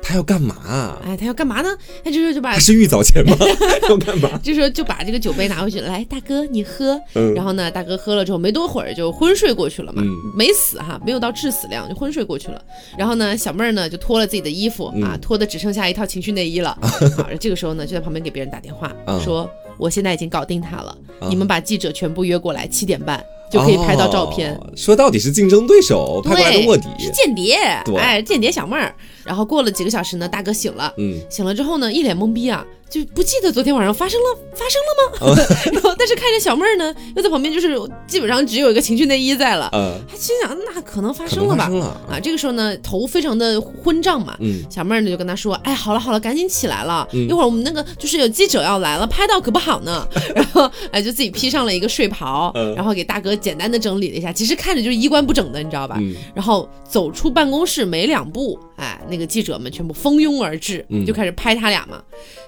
[0.02, 0.98] 他要干嘛？
[1.06, 1.70] 哎，他要干嘛呢？
[2.04, 3.36] 他就说就把是玉藻前吗？
[3.88, 4.30] 要干嘛？
[4.44, 7.00] 就说就把这个酒杯拿回去，来，大哥你喝。
[7.36, 10.04] 然后呢，大哥喝了之后没多会儿就昏睡过去了嘛，
[10.36, 12.62] 没死哈，没有到致死量，就昏睡过去了。
[12.98, 16.78] 然后呢，小妹儿呢就脱了自己的衣服啊，脱的只剩下一套情趣内衣了。
[17.16, 18.92] 好，这个时候呢就在旁边给别人打电话，
[19.24, 20.98] 说我现在已经搞定他了，
[21.30, 23.24] 你们把记者全部约过来，七点半。
[23.52, 27.58] 就可以拍到照片，说到底是竞争对手，拍过来的卧底是间谍，
[27.98, 28.96] 哎，间谍小妹儿。
[29.24, 32.66] 然后过了几个小时呢，大哥醒了，嗯，醒了之后呢，一脸懵逼啊。
[32.90, 35.46] 就不记得昨天晚上发生了发生了吗？
[35.72, 39.70] 然后但是看着小妹儿呢，又在旁边，就是基本上只有一个情趣内衣在了。
[39.72, 41.72] 嗯，他心想那可能发生了吧？
[42.12, 44.36] 啊，这个时候呢，头非常的昏胀嘛。
[44.42, 50.06] 嗯，小妹儿呢就跟他说：“哎，好了好了，赶紧起来了，一会儿我们那个就是有记者要来了，拍到可不好呢。
[50.36, 56.00] ”然后哎，就自己披上了一个睡袍，然后给大哥简单的整理了一下，其实看着就是衣冠不整的，你知道吧？
[56.34, 62.02] 然后走出办公室没两步，哎，那个记者们全部蜂拥而至，就开始拍他俩嘛。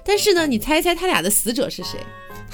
[0.04, 2.00] 但是呢，你猜一猜他俩的死者是谁？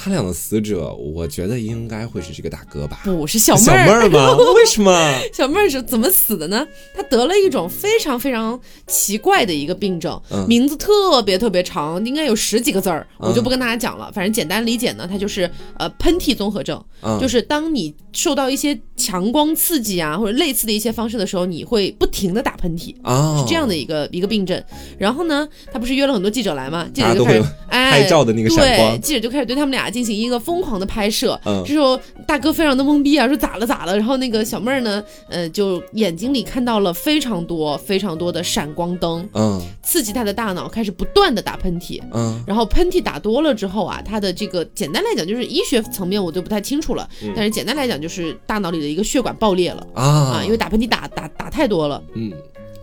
[0.03, 3.01] 他俩的死者，我觉得应该会是这个大哥吧？
[3.05, 4.35] 不是小妹儿吗？
[4.55, 4.93] 为什么？
[5.33, 6.67] 小妹儿是怎么死的呢？
[6.95, 14.11] 她得了一种非常非常奇怪的一个病症，名字特别特别长，应该有十几个字儿，我就不跟大家讲了。
[14.15, 16.83] 反正简单理解呢，它就是呃喷嚏综合症，
[17.21, 24.63] 就是当你受到一些强光刺激啊，或者类似的一些方式的时候，你会不停的打喷嚏啊，是这样的一个一个病症。
[24.97, 26.89] 然后呢，他不是约了很多记者来吗？
[26.95, 29.91] 记者就开始哎拍照的那个闪光，记者就开始对他们俩。
[29.91, 33.97] 进行一个疯狂的拍摄，这时候大哥非常的懵逼啊，说咋了咋了？
[33.97, 52.33] 然后那个小妹儿呢，呃，就眼睛里看到了非常多非常多的闪光灯，嗯，刺激他的大脑，开始不断的打喷嚏，嗯，然后喷嚏打多了之后啊，他的这个简单来讲就是医学层面我就不太清楚了，但是简单来讲就是大脑里的一个血管爆裂了啊啊，因为打喷嚏打打打太多了，嗯，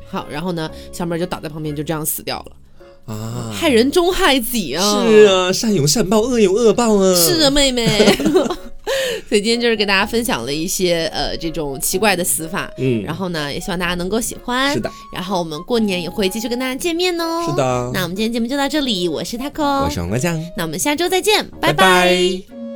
[0.09, 3.13] 好，然后呢，小妹儿就倒在旁边，就这样死掉了。
[3.13, 5.05] 啊，害人终害己啊！
[5.07, 7.15] 是啊，善有善报，恶有恶报啊！
[7.15, 7.87] 是啊，妹妹。
[9.27, 14.73] 所以今天就是给大家分享了一些呃这种奇怪的死法，嗯，然后呢，也希望大家能够喜欢。
[14.73, 17.45] 是的，然后我们过年也会继续跟大家见面哦。
[17.49, 22.66] 是的，那我们今天节目就到这里，我是 taco，我是黄瓜酱，那我们下周再见，拜拜。